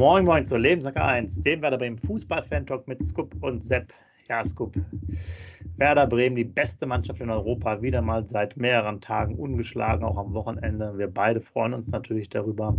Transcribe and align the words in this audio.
Moin 0.00 0.24
Moin 0.24 0.46
zur 0.46 0.58
Lebenssache 0.58 1.04
1, 1.04 1.42
dem 1.42 1.60
Werder 1.60 1.76
Bremen 1.76 1.98
Fußball-Fan-Talk 1.98 2.88
mit 2.88 3.02
Scoop 3.02 3.34
und 3.42 3.62
Sepp. 3.62 3.92
Ja, 4.30 4.42
Scoop. 4.42 4.74
Werder 5.76 6.06
Bremen, 6.06 6.36
die 6.36 6.44
beste 6.44 6.86
Mannschaft 6.86 7.20
in 7.20 7.28
Europa, 7.28 7.82
wieder 7.82 8.00
mal 8.00 8.26
seit 8.26 8.56
mehreren 8.56 9.02
Tagen 9.02 9.34
ungeschlagen, 9.34 10.06
auch 10.06 10.16
am 10.16 10.32
Wochenende. 10.32 10.96
Wir 10.96 11.08
beide 11.08 11.42
freuen 11.42 11.74
uns 11.74 11.90
natürlich 11.90 12.30
darüber. 12.30 12.74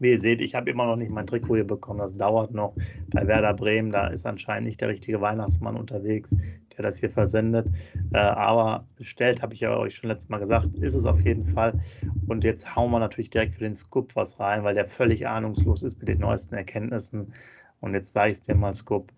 Wie 0.00 0.10
ihr 0.10 0.20
seht, 0.20 0.42
ich 0.42 0.54
habe 0.54 0.68
immer 0.68 0.84
noch 0.84 0.96
nicht 0.96 1.10
mein 1.10 1.26
Trikot 1.26 1.54
hier 1.54 1.66
bekommen. 1.66 2.00
Das 2.00 2.14
dauert 2.14 2.52
noch 2.52 2.74
bei 3.08 3.26
Werder 3.26 3.54
Bremen. 3.54 3.90
Da 3.90 4.08
ist 4.08 4.26
anscheinend 4.26 4.68
nicht 4.68 4.82
der 4.82 4.90
richtige 4.90 5.22
Weihnachtsmann 5.22 5.76
unterwegs, 5.76 6.36
der 6.76 6.84
das 6.84 6.98
hier 6.98 7.10
versendet. 7.10 7.68
Äh, 8.12 8.18
aber 8.18 8.86
bestellt, 8.96 9.42
habe 9.42 9.54
ich 9.54 9.60
ja 9.60 9.76
euch 9.76 9.96
schon 9.96 10.10
letztes 10.10 10.28
Mal 10.28 10.38
gesagt, 10.38 10.74
ist 10.76 10.94
es 10.94 11.06
auf 11.06 11.20
jeden 11.20 11.46
Fall. 11.46 11.80
Und 12.26 12.44
jetzt 12.44 12.76
hauen 12.76 12.90
wir 12.90 12.98
natürlich 12.98 13.30
direkt 13.30 13.54
für 13.54 13.64
den 13.64 13.74
Scoop 13.74 14.14
was 14.16 14.38
rein, 14.40 14.64
weil 14.64 14.74
der 14.74 14.86
völlig 14.86 15.26
ahnungslos 15.26 15.82
ist 15.82 15.98
mit 15.98 16.08
den 16.08 16.18
neuesten 16.18 16.54
Erkenntnissen. 16.54 17.32
Und 17.80 17.94
jetzt 17.94 18.12
sage 18.12 18.30
ich 18.30 18.38
es 18.38 18.42
dir 18.42 18.54
mal, 18.54 18.74
Scoop. 18.74 19.12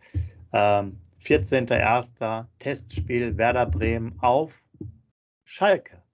Ähm, 0.52 0.98
14.01. 1.22 2.46
Testspiel 2.58 3.36
Werder 3.36 3.66
Bremen 3.66 4.14
auf 4.20 4.62
Schalke. 5.44 6.05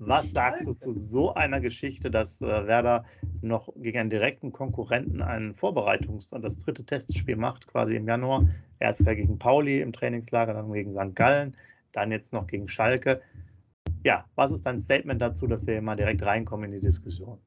Was 0.00 0.30
sagst 0.30 0.66
du 0.66 0.74
zu 0.74 0.92
so 0.92 1.34
einer 1.34 1.60
Geschichte, 1.60 2.10
dass 2.10 2.40
äh, 2.40 2.66
Werder 2.66 3.04
noch 3.42 3.72
gegen 3.76 3.98
einen 3.98 4.10
direkten 4.10 4.52
Konkurrenten 4.52 5.22
ein 5.22 5.54
Vorbereitungs- 5.54 6.32
und 6.32 6.42
das 6.42 6.58
dritte 6.58 6.84
Testspiel 6.84 7.36
macht, 7.36 7.66
quasi 7.66 7.96
im 7.96 8.06
Januar? 8.06 8.48
Erst 8.78 9.04
gegen 9.04 9.38
Pauli 9.38 9.80
im 9.80 9.92
Trainingslager, 9.92 10.54
dann 10.54 10.72
gegen 10.72 10.92
St. 10.92 11.16
Gallen, 11.16 11.56
dann 11.92 12.12
jetzt 12.12 12.32
noch 12.32 12.46
gegen 12.46 12.68
Schalke. 12.68 13.20
Ja, 14.04 14.24
was 14.36 14.52
ist 14.52 14.64
dein 14.64 14.78
Statement 14.78 15.20
dazu, 15.20 15.48
dass 15.48 15.66
wir 15.66 15.74
hier 15.74 15.82
mal 15.82 15.96
direkt 15.96 16.22
reinkommen 16.22 16.72
in 16.72 16.80
die 16.80 16.86
Diskussion? 16.86 17.38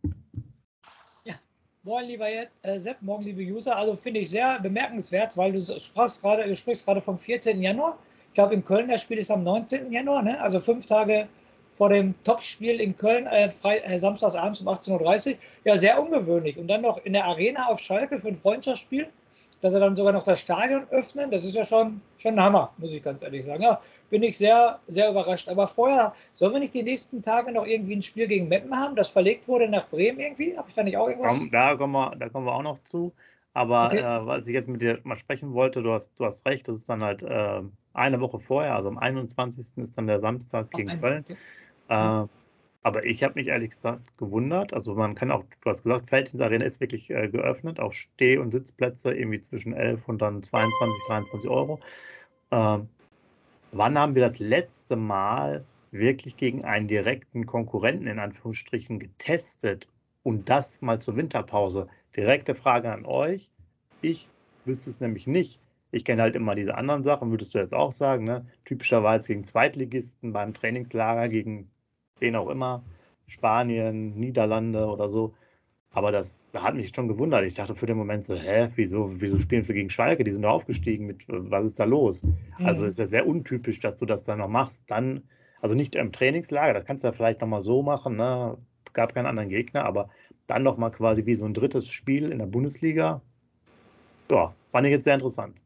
Ja, 1.23 1.35
moin 1.83 2.05
lieber 2.05 2.27
äh, 2.29 2.79
Sepp, 2.79 3.01
morgen 3.01 3.23
liebe 3.23 3.41
User. 3.41 3.77
Also 3.77 3.95
finde 3.95 4.19
ich 4.19 4.29
sehr 4.29 4.59
bemerkenswert, 4.59 5.37
weil 5.37 5.53
du 5.53 5.61
sprichst 5.61 6.21
gerade, 6.21 6.45
du 6.45 6.55
sprichst 6.55 6.85
gerade 6.85 6.99
vom 6.99 7.17
14. 7.17 7.61
Januar. 7.61 7.97
Ich 8.27 8.33
glaube, 8.33 8.53
in 8.53 8.65
Köln 8.65 8.89
das 8.89 9.01
Spiel 9.01 9.19
ist 9.19 9.31
am 9.31 9.43
19. 9.43 9.91
Januar, 9.91 10.21
ne? 10.21 10.39
also 10.41 10.59
fünf 10.59 10.85
Tage 10.85 11.29
vor 11.73 11.89
dem 11.89 12.13
Topspiel 12.23 12.79
in 12.79 12.97
Köln, 12.97 13.25
äh, 13.27 13.49
frei, 13.49 13.77
äh, 13.77 13.97
samstagsabends 13.97 14.61
um 14.61 14.67
18.30 14.67 15.31
Uhr. 15.31 15.37
Ja, 15.63 15.77
sehr 15.77 16.01
ungewöhnlich. 16.01 16.57
Und 16.57 16.67
dann 16.67 16.81
noch 16.81 17.03
in 17.05 17.13
der 17.13 17.25
Arena 17.25 17.67
auf 17.67 17.79
Schalke 17.79 18.17
für 18.19 18.27
ein 18.27 18.35
Freundschaftsspiel, 18.35 19.07
dass 19.61 19.73
er 19.73 19.79
dann 19.79 19.95
sogar 19.95 20.13
noch 20.13 20.23
das 20.23 20.39
Stadion 20.39 20.87
öffnen, 20.89 21.31
das 21.31 21.45
ist 21.45 21.55
ja 21.55 21.63
schon, 21.63 22.01
schon 22.17 22.33
ein 22.33 22.43
Hammer, 22.43 22.73
muss 22.77 22.91
ich 22.91 23.01
ganz 23.01 23.23
ehrlich 23.23 23.45
sagen. 23.45 23.63
Ja, 23.63 23.79
bin 24.09 24.23
ich 24.23 24.37
sehr, 24.37 24.79
sehr 24.87 25.09
überrascht. 25.09 25.47
Aber 25.47 25.67
vorher, 25.67 26.13
sollen 26.33 26.53
wir 26.53 26.59
nicht 26.59 26.73
die 26.73 26.83
nächsten 26.83 27.21
Tage 27.21 27.51
noch 27.51 27.65
irgendwie 27.65 27.95
ein 27.95 28.01
Spiel 28.01 28.27
gegen 28.27 28.47
Meppen 28.47 28.75
haben, 28.75 28.95
das 28.95 29.07
verlegt 29.07 29.47
wurde 29.47 29.69
nach 29.69 29.87
Bremen 29.89 30.19
irgendwie? 30.19 30.57
Habe 30.57 30.69
ich 30.69 30.75
da 30.75 30.83
nicht 30.83 30.97
auch 30.97 31.07
irgendwas? 31.07 31.39
Da, 31.51 31.75
kommen 31.75 31.93
wir, 31.93 32.15
da 32.17 32.29
kommen 32.29 32.45
wir 32.45 32.53
auch 32.53 32.63
noch 32.63 32.79
zu. 32.79 33.13
Aber 33.53 33.87
okay. 33.87 33.99
äh, 33.99 34.25
was 34.25 34.47
ich 34.47 34.53
jetzt 34.53 34.69
mit 34.69 34.81
dir 34.81 34.99
mal 35.03 35.17
sprechen 35.17 35.53
wollte, 35.53 35.83
du 35.83 35.91
hast, 35.91 36.11
du 36.19 36.25
hast 36.25 36.45
recht, 36.45 36.67
das 36.67 36.77
ist 36.77 36.89
dann 36.89 37.03
halt 37.03 37.21
äh, 37.21 37.61
eine 37.93 38.19
Woche 38.19 38.39
vorher, 38.39 38.75
also 38.75 38.89
am 38.89 38.97
21. 38.97 39.77
ist 39.77 39.97
dann 39.97 40.07
der 40.07 40.19
Samstag 40.19 40.71
gegen 40.71 40.99
Köln. 40.99 41.25
Äh, 41.89 42.25
aber 42.83 43.05
ich 43.05 43.23
habe 43.23 43.35
mich 43.35 43.47
ehrlich 43.47 43.71
gesagt 43.71 44.17
gewundert. 44.17 44.73
Also 44.73 44.95
man 44.95 45.13
kann 45.13 45.31
auch, 45.31 45.43
du 45.61 45.69
hast 45.69 45.83
gesagt, 45.83 46.09
Feldins 46.09 46.41
Arena 46.41 46.65
ist 46.65 46.79
wirklich 46.79 47.09
äh, 47.11 47.27
geöffnet, 47.29 47.79
auch 47.79 47.93
Steh- 47.93 48.37
und 48.37 48.51
Sitzplätze 48.51 49.13
irgendwie 49.13 49.39
zwischen 49.39 49.73
11 49.73 50.07
und 50.07 50.21
dann 50.21 50.41
22, 50.41 51.03
23 51.07 51.49
Euro. 51.49 51.79
Äh, 52.49 52.79
wann 53.71 53.99
haben 53.99 54.15
wir 54.15 54.23
das 54.23 54.39
letzte 54.39 54.95
Mal 54.95 55.63
wirklich 55.91 56.37
gegen 56.37 56.65
einen 56.65 56.87
direkten 56.87 57.45
Konkurrenten 57.45 58.07
in 58.07 58.19
Anführungsstrichen 58.19 58.97
getestet 58.97 59.87
und 60.23 60.49
das 60.49 60.81
mal 60.81 60.99
zur 60.99 61.17
Winterpause? 61.17 61.87
Direkte 62.15 62.55
Frage 62.55 62.91
an 62.91 63.05
euch. 63.05 63.51
Ich 64.01 64.27
wüsste 64.65 64.89
es 64.89 64.99
nämlich 64.99 65.27
nicht. 65.27 65.59
Ich 65.91 66.05
kenne 66.05 66.21
halt 66.21 66.35
immer 66.35 66.55
diese 66.55 66.75
anderen 66.75 67.03
Sachen, 67.03 67.31
würdest 67.31 67.53
du 67.53 67.59
jetzt 67.59 67.73
auch 67.75 67.91
sagen, 67.91 68.23
ne? 68.23 68.45
Typischerweise 68.65 69.27
gegen 69.27 69.43
Zweitligisten 69.43 70.33
beim 70.33 70.53
Trainingslager, 70.53 71.27
gegen 71.29 71.69
wen 72.19 72.35
auch 72.35 72.49
immer, 72.49 72.83
Spanien, 73.27 74.15
Niederlande 74.17 74.85
oder 74.87 75.09
so. 75.09 75.33
Aber 75.93 76.13
das, 76.13 76.47
das 76.53 76.63
hat 76.63 76.75
mich 76.75 76.93
schon 76.95 77.09
gewundert. 77.09 77.43
Ich 77.43 77.55
dachte 77.55 77.75
für 77.75 77.85
den 77.85 77.97
Moment 77.97 78.23
so, 78.23 78.33
hä, 78.35 78.69
wieso, 78.75 79.11
wieso 79.19 79.37
spielen 79.39 79.63
sie 79.63 79.73
gegen 79.73 79.89
Schalke? 79.89 80.23
Die 80.23 80.31
sind 80.31 80.43
da 80.43 80.49
aufgestiegen. 80.49 81.05
Mit, 81.05 81.25
was 81.27 81.65
ist 81.65 81.79
da 81.79 81.83
los? 81.83 82.23
Also, 82.23 82.35
mhm. 82.57 82.65
Also 82.65 82.83
ist 82.85 82.99
ja 82.99 83.07
sehr 83.07 83.27
untypisch, 83.27 83.79
dass 83.79 83.97
du 83.97 84.05
das 84.05 84.23
dann 84.23 84.39
noch 84.39 84.47
machst. 84.47 84.83
Dann, 84.89 85.23
also 85.59 85.75
nicht 85.75 85.95
im 85.95 86.13
Trainingslager, 86.13 86.73
das 86.73 86.85
kannst 86.85 87.03
du 87.03 87.09
ja 87.09 87.11
vielleicht 87.11 87.41
nochmal 87.41 87.61
so 87.61 87.83
machen, 87.83 88.15
ne? 88.15 88.57
Gab 88.93 89.13
keinen 89.13 89.25
anderen 89.25 89.49
Gegner, 89.49 89.85
aber 89.85 90.09
dann 90.47 90.63
nochmal 90.63 90.91
quasi 90.91 91.25
wie 91.25 91.35
so 91.35 91.45
ein 91.45 91.53
drittes 91.53 91.89
Spiel 91.89 92.31
in 92.31 92.39
der 92.39 92.45
Bundesliga. 92.45 93.21
Ja, 94.29 94.53
fand 94.71 94.87
ich 94.87 94.91
jetzt 94.91 95.03
sehr 95.05 95.13
interessant. 95.13 95.60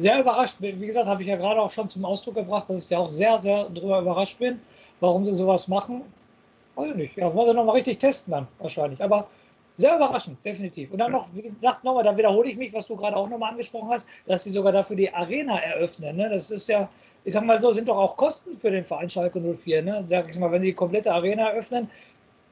Sehr 0.00 0.20
überrascht, 0.20 0.56
wie 0.60 0.72
gesagt, 0.72 1.06
habe 1.06 1.22
ich 1.22 1.28
ja 1.28 1.36
gerade 1.36 1.60
auch 1.60 1.70
schon 1.70 1.90
zum 1.90 2.04
Ausdruck 2.04 2.36
gebracht, 2.36 2.70
dass 2.70 2.84
ich 2.84 2.90
ja 2.90 2.98
auch 2.98 3.10
sehr, 3.10 3.38
sehr 3.38 3.64
darüber 3.64 4.00
überrascht 4.00 4.38
bin 4.38 4.60
warum 5.00 5.24
sie 5.24 5.32
sowas 5.32 5.68
machen. 5.68 6.02
Weiß 6.76 6.90
ich 6.90 6.96
nicht. 6.96 7.16
Ja, 7.16 7.34
wollen 7.34 7.48
sie 7.48 7.54
nochmal 7.54 7.76
richtig 7.76 7.98
testen 7.98 8.32
dann 8.32 8.46
wahrscheinlich. 8.58 9.02
Aber 9.02 9.26
sehr 9.76 9.96
überraschend, 9.96 10.44
definitiv. 10.44 10.92
Und 10.92 10.98
dann 10.98 11.12
noch, 11.12 11.28
wie 11.34 11.42
gesagt, 11.42 11.84
nochmal, 11.84 12.04
da 12.04 12.16
wiederhole 12.16 12.50
ich 12.50 12.56
mich, 12.56 12.72
was 12.72 12.86
du 12.86 12.96
gerade 12.96 13.16
auch 13.16 13.28
nochmal 13.28 13.50
angesprochen 13.50 13.88
hast, 13.90 14.08
dass 14.26 14.44
sie 14.44 14.50
sogar 14.50 14.72
dafür 14.72 14.96
die 14.96 15.12
Arena 15.12 15.58
eröffnen. 15.58 16.16
Ne? 16.16 16.28
Das 16.28 16.50
ist 16.50 16.68
ja, 16.68 16.88
ich 17.24 17.32
sag 17.32 17.44
mal 17.44 17.58
so, 17.58 17.72
sind 17.72 17.88
doch 17.88 17.96
auch 17.96 18.16
Kosten 18.16 18.56
für 18.56 18.70
den 18.70 18.84
Verein 18.84 19.08
Schalke 19.08 19.40
04. 19.40 19.82
Ne? 19.82 20.04
Sag 20.06 20.28
ich 20.28 20.38
mal, 20.38 20.52
wenn 20.52 20.62
sie 20.62 20.68
die 20.68 20.74
komplette 20.74 21.12
Arena 21.12 21.48
eröffnen, 21.48 21.90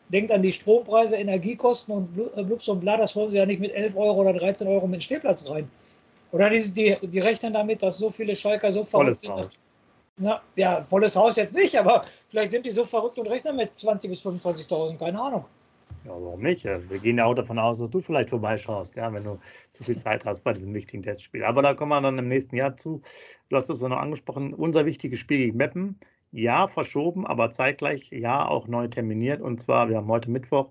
denkt 0.08 0.32
an 0.32 0.42
die 0.42 0.52
Strompreise, 0.52 1.16
Energiekosten 1.16 1.94
und 1.94 2.18
äh, 2.36 2.42
Blubs 2.42 2.66
und 2.68 2.80
bla, 2.80 2.96
das 2.96 3.14
holen 3.14 3.30
sie 3.30 3.36
ja 3.36 3.44
nicht 3.44 3.60
mit 3.60 3.72
11 3.74 3.94
Euro 3.96 4.22
oder 4.22 4.32
13 4.32 4.66
Euro 4.66 4.86
mit 4.86 5.00
dem 5.00 5.02
Stehplatz 5.02 5.48
rein. 5.50 5.70
Oder 6.32 6.50
die, 6.50 6.72
die, 6.72 6.96
die 7.06 7.18
rechnen 7.20 7.52
damit, 7.52 7.82
dass 7.82 7.98
so 7.98 8.10
viele 8.10 8.36
Schalker 8.36 8.70
so 8.70 8.84
verrückt 8.84 9.20
sind. 9.20 9.58
Na, 10.20 10.42
ja, 10.56 10.82
volles 10.82 11.14
Haus 11.14 11.36
jetzt 11.36 11.54
nicht, 11.54 11.78
aber 11.78 12.04
vielleicht 12.28 12.50
sind 12.50 12.66
die 12.66 12.70
so 12.70 12.84
verrückt 12.84 13.18
und 13.18 13.28
rechnen 13.28 13.56
mit 13.56 13.70
20.000 13.70 14.08
bis 14.08 14.26
25.000, 14.26 14.98
keine 14.98 15.20
Ahnung. 15.20 15.44
Ja, 16.04 16.10
warum 16.10 16.42
nicht? 16.42 16.64
Wir 16.64 16.98
gehen 16.98 17.18
ja 17.18 17.24
auch 17.24 17.34
davon 17.34 17.58
aus, 17.58 17.78
dass 17.78 17.90
du 17.90 18.00
vielleicht 18.00 18.30
vorbeischaust, 18.30 18.96
ja, 18.96 19.12
wenn 19.12 19.24
du 19.24 19.38
zu 19.70 19.84
viel 19.84 19.96
Zeit 19.96 20.24
hast 20.24 20.42
bei 20.42 20.52
diesem 20.52 20.74
wichtigen 20.74 21.02
Testspiel. 21.02 21.44
Aber 21.44 21.62
da 21.62 21.74
kommen 21.74 21.90
wir 21.90 22.00
dann 22.00 22.18
im 22.18 22.28
nächsten 22.28 22.56
Jahr 22.56 22.76
zu. 22.76 23.02
Du 23.48 23.56
hast 23.56 23.68
es 23.68 23.80
ja 23.80 23.88
noch 23.88 23.98
angesprochen, 23.98 24.54
unser 24.54 24.86
wichtiges 24.86 25.18
Spiel 25.18 25.38
gegen 25.38 25.56
Meppen. 25.56 25.98
Ja, 26.30 26.68
verschoben, 26.68 27.26
aber 27.26 27.50
zeitgleich 27.50 28.10
ja 28.10 28.46
auch 28.46 28.68
neu 28.68 28.88
terminiert. 28.88 29.40
Und 29.40 29.60
zwar, 29.60 29.88
wir 29.88 29.96
haben 29.96 30.08
heute 30.08 30.30
Mittwoch, 30.30 30.70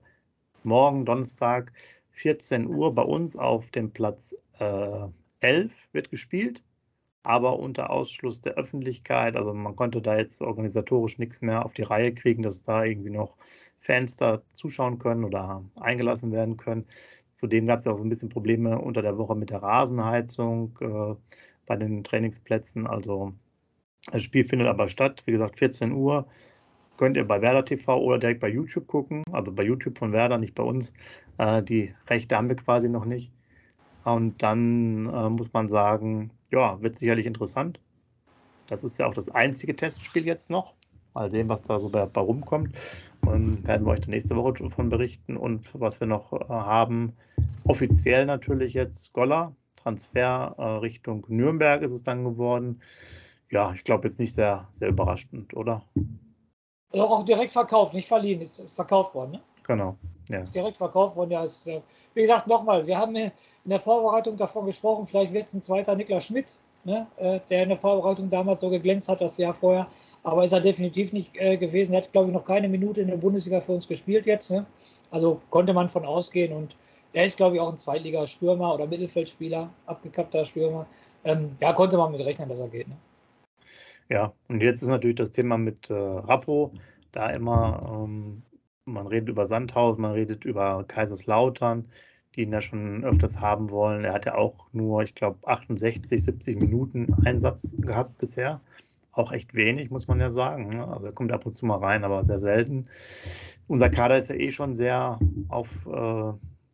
morgen 0.63 1.06
Donnerstag, 1.06 1.71
14 2.12 2.68
Uhr 2.68 2.94
bei 2.94 3.03
uns 3.03 3.36
auf 3.36 3.69
dem 3.71 3.92
Platz 3.92 4.36
äh, 4.60 5.07
11 5.39 5.72
wird 5.94 6.10
gespielt 6.12 6.63
aber 7.28 7.60
unter 7.60 7.89
Ausschluss 7.89 8.39
der 8.39 8.54
Öffentlichkeit. 8.54 9.36
Also 9.36 9.54
man 9.54 9.75
konnte 9.75 10.01
da 10.01 10.18
jetzt 10.18 10.42
organisatorisch 10.42 11.18
nichts 11.18 11.42
mehr 11.42 11.66
auf 11.66 11.74
die 11.74 11.81
Reihe 11.81 12.13
kriegen, 12.13 12.42
dass 12.42 12.63
da 12.63 12.86
irgendwie 12.86 13.10
noch 13.10 13.36
Fans 13.81 14.16
da 14.16 14.42
zuschauen 14.54 14.98
können 14.98 15.25
oder 15.25 15.62
eingelassen 15.75 16.31
werden 16.31 16.56
können. 16.56 16.86
Zudem 17.34 17.66
gab 17.66 17.80
es 17.80 17.86
ja 17.86 17.92
auch 17.92 17.98
so 17.98 18.06
ein 18.06 18.10
bisschen 18.10 18.30
Probleme 18.30 18.80
unter 18.80 19.01
der 19.01 19.18
Woche 19.18 19.36
mit 19.36 19.50
der 19.50 19.62
Rasenheizung 19.62 20.78
äh, 20.80 21.16
bei 21.66 21.75
den 21.75 22.06
Trainingsplätzen. 22.06 22.88
Also 22.88 23.34
das 24.10 24.24
Spiel 24.24 24.45
findet 24.45 24.69
aber 24.69 24.88
statt, 24.88 25.24
wie 25.25 25.34
gesagt, 25.34 25.60
14 25.60 25.92
Uhr. 25.92 26.28
Könnt 26.95 27.18
ihr 27.18 27.28
bei 27.28 27.42
Werder 27.42 27.66
TV 27.66 28.00
oder 28.00 28.19
direkt 28.19 28.39
bei 28.39 28.50
YouTube 28.50 28.88
gucken. 28.88 29.24
Also 29.34 29.51
bei 29.51 29.63
YouTube 29.63 29.98
von 29.98 30.13
Werder, 30.13 30.38
nicht 30.38 30.56
bei 30.56 30.63
uns. 30.63 30.94
Äh, 31.38 31.62
die 31.62 31.94
Rechte 32.10 32.38
haben 32.38 32.48
wir 32.48 32.56
quasi 32.56 32.88
noch 32.88 33.04
nicht. 33.04 33.34
Und 34.07 34.42
dann 34.42 35.13
äh, 35.13 35.30
muss 35.30 35.51
man 35.51 35.68
sagen, 35.68 36.31
ja, 36.50 36.81
wird 36.81 36.95
sicherlich 36.95 37.25
interessant. 37.25 37.81
Das 38.68 38.86
ist 38.86 38.98
ja 38.98 39.06
auch 39.06 39.13
das 39.13 39.27
einzige 39.27 39.75
Testspiel 39.75 40.25
jetzt 40.25 40.50
noch. 40.50 40.75
Mal 41.13 41.30
sehen, 41.30 41.50
was 41.50 41.62
da 41.63 41.77
so 41.77 41.89
bei, 41.89 42.06
bei 42.06 42.21
rumkommt. 42.21 42.74
Und 43.25 43.68
werden 43.68 43.86
wir 43.86 43.92
euch 43.92 44.00
dann 44.00 44.12
nächste 44.12 44.38
Woche 44.38 44.63
davon 44.63 44.88
berichten. 44.88 45.36
Und 45.36 45.69
was 45.74 46.00
wir 46.00 46.07
noch 46.07 46.31
äh, 46.31 46.45
haben, 46.48 47.18
offiziell 47.65 48.25
natürlich 48.25 48.74
jetzt 48.74 49.12
Goller, 49.12 49.54
Transfer 49.75 50.56
äh, 50.57 50.63
Richtung 50.77 51.25
Nürnberg 51.27 51.81
ist 51.81 51.92
es 51.92 52.03
dann 52.03 52.24
geworden. 52.24 52.80
Ja, 53.51 53.74
ich 53.74 53.83
glaube 53.83 54.07
jetzt 54.07 54.21
nicht 54.21 54.33
sehr, 54.33 54.69
sehr 54.71 54.88
überraschend, 54.88 55.53
oder? 55.53 55.83
Auch 56.94 57.25
direkt 57.25 57.51
verkauft, 57.51 57.94
nicht 57.94 58.07
verliehen, 58.07 58.39
ist 58.39 58.74
verkauft 58.74 59.13
worden, 59.13 59.31
ne? 59.31 59.42
Genau. 59.63 59.98
Ja. 60.29 60.41
Direkt 60.41 60.77
verkauft 60.77 61.15
worden, 61.15 61.31
ja. 61.31 61.44
Ist, 61.44 61.68
äh, 61.68 61.81
wie 62.13 62.21
gesagt, 62.21 62.47
nochmal, 62.47 62.85
wir 62.85 62.97
haben 62.97 63.15
in 63.15 63.31
der 63.65 63.79
Vorbereitung 63.79 64.38
davon 64.38 64.65
gesprochen, 64.65 65.06
vielleicht 65.06 65.33
wird 65.33 65.47
es 65.47 65.53
ein 65.53 65.62
zweiter 65.62 65.95
Niklas 65.95 66.25
Schmidt, 66.25 66.57
ne, 66.83 67.07
äh, 67.18 67.39
der 67.50 67.63
in 67.63 67.69
der 67.69 67.77
Vorbereitung 67.77 68.29
damals 68.29 68.62
so 68.62 68.69
geglänzt 68.69 69.09
hat, 69.09 69.21
das 69.21 69.38
Jahr 69.38 69.53
vorher. 69.53 69.88
Aber 70.24 70.44
ist 70.44 70.51
er 70.51 70.59
definitiv 70.59 71.13
nicht 71.13 71.31
äh, 71.35 71.56
gewesen. 71.56 71.94
Er 71.94 72.01
hat, 72.01 72.12
glaube 72.12 72.27
ich, 72.27 72.33
noch 72.33 72.44
keine 72.44 72.68
Minute 72.68 73.01
in 73.01 73.07
der 73.07 73.18
Bundesliga 73.18 73.62
für 73.62 73.71
uns 73.71 73.88
gespielt 73.88 74.25
jetzt. 74.25 74.51
Ne? 74.51 74.65
Also 75.09 75.39
konnte 75.51 75.74
man 75.74 75.88
von 75.88 76.06
ausgehen. 76.06 76.51
Und 76.51 76.75
er 77.13 77.24
ist, 77.24 77.38
glaube 77.38 77.56
ich, 77.56 77.62
auch 77.62 77.71
ein 77.71 77.77
Zweitliga-Stürmer 77.77 78.74
oder 78.74 78.88
Mittelfeldspieler, 78.88 79.69
abgekappter 79.85 80.44
Stürmer. 80.44 80.85
Ähm, 81.24 81.56
ja, 81.62 81.71
konnte 81.71 81.97
man 81.97 82.12
mit 82.12 82.19
rechnen, 82.25 82.50
dass 82.50 82.59
er 82.59 82.68
geht. 82.68 82.89
Ne? 82.89 82.97
Ja, 84.09 84.33
und 84.50 84.62
jetzt 84.62 84.81
ist 84.81 84.89
natürlich 84.89 85.15
das 85.15 85.31
Thema 85.31 85.57
mit 85.57 85.89
äh, 85.89 85.94
Rappo. 85.94 86.71
Da 87.13 87.29
immer 87.29 88.03
ähm, 88.03 88.41
man 88.88 89.07
redet 89.07 89.30
über 89.30 89.45
Sandhaus, 89.45 89.98
man 89.98 90.13
redet 90.13 90.45
über 90.45 90.84
Kaiserslautern, 90.88 91.86
die 92.36 92.44
ihn 92.44 92.51
ja 92.51 92.62
schon 92.62 93.04
öfters 93.04 93.39
haben 93.39 93.69
wollen. 93.69 94.04
Er 94.04 94.13
hat 94.13 94.25
ja 94.25 94.36
auch 94.36 94.68
nur, 94.72 95.04
ich 95.04 95.16
glaube, 95.16 95.48
68, 95.48 96.24
70 96.24 96.60
Minuten 96.60 97.13
Einsatz 97.25 97.75
gehabt 97.80 98.18
bisher. 98.18 98.62
Auch 99.12 99.31
echt 99.31 99.54
wenig, 99.56 99.89
muss 99.89 100.07
man 100.07 100.19
ja 100.19 100.30
sagen. 100.30 100.69
Ne? 100.69 100.88
Also 100.88 101.07
er 101.07 101.12
kommt 101.12 101.31
ab 101.31 101.45
und 101.45 101.54
zu 101.54 101.66
mal 101.66 101.80
rein, 101.80 102.04
aber 102.04 102.24
sehr 102.24 102.39
selten. 102.39 102.86
Unser 103.68 103.89
Kader 103.89 104.18
ist 104.18 104.30
ja 104.30 104.36
eh 104.36 104.51
schon 104.51 104.75
sehr 104.75 105.19
auf 105.50 105.69
äh, 105.88 106.34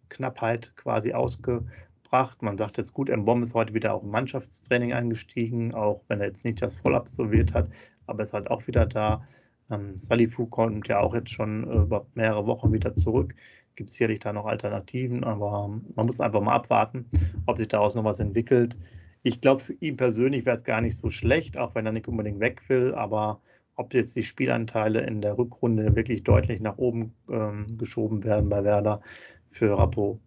Knappheit 0.09 0.73
quasi 0.75 1.13
ausgebracht. 1.13 2.41
Man 2.41 2.57
sagt 2.57 2.77
jetzt 2.77 2.93
gut, 2.93 3.09
Mbom 3.09 3.43
ist 3.43 3.53
heute 3.53 3.73
wieder 3.73 3.93
auch 3.93 4.03
im 4.03 4.11
Mannschaftstraining 4.11 4.93
eingestiegen, 4.93 5.73
auch 5.73 6.03
wenn 6.07 6.19
er 6.19 6.27
jetzt 6.27 6.45
nicht 6.45 6.61
das 6.61 6.75
voll 6.75 6.95
absolviert 6.95 7.53
hat, 7.53 7.69
aber 8.05 8.23
ist 8.23 8.33
halt 8.33 8.51
auch 8.51 8.67
wieder 8.67 8.85
da. 8.85 9.25
Ähm, 9.69 9.97
Salifu 9.97 10.45
kommt 10.45 10.87
ja 10.87 10.99
auch 10.99 11.13
jetzt 11.13 11.31
schon 11.31 11.69
äh, 11.69 11.75
über 11.83 12.05
mehrere 12.13 12.45
Wochen 12.45 12.71
wieder 12.73 12.95
zurück. 12.95 13.35
Gibt 13.75 13.89
es 13.89 13.95
sicherlich 13.95 14.19
da 14.19 14.33
noch 14.33 14.45
Alternativen, 14.45 15.23
aber 15.23 15.67
man 15.95 16.05
muss 16.05 16.19
einfach 16.19 16.41
mal 16.41 16.53
abwarten, 16.53 17.09
ob 17.47 17.57
sich 17.57 17.67
daraus 17.67 17.95
noch 17.95 18.03
was 18.03 18.19
entwickelt. 18.19 18.77
Ich 19.23 19.41
glaube, 19.41 19.63
für 19.63 19.73
ihn 19.73 19.97
persönlich 19.97 20.45
wäre 20.45 20.55
es 20.55 20.63
gar 20.63 20.81
nicht 20.81 20.95
so 20.95 21.09
schlecht, 21.09 21.57
auch 21.57 21.73
wenn 21.73 21.85
er 21.85 21.91
nicht 21.91 22.07
unbedingt 22.07 22.39
weg 22.39 22.61
will, 22.67 22.93
aber 22.93 23.41
ob 23.75 23.93
jetzt 23.93 24.15
die 24.15 24.23
Spielanteile 24.23 25.01
in 25.01 25.21
der 25.21 25.37
Rückrunde 25.37 25.95
wirklich 25.95 26.23
deutlich 26.23 26.59
nach 26.59 26.77
oben 26.77 27.15
ähm, 27.29 27.65
geschoben 27.77 28.23
werden 28.23 28.49
bei 28.49 28.63
Werder 28.63 29.01
für 29.49 29.77
Rapo, 29.77 30.19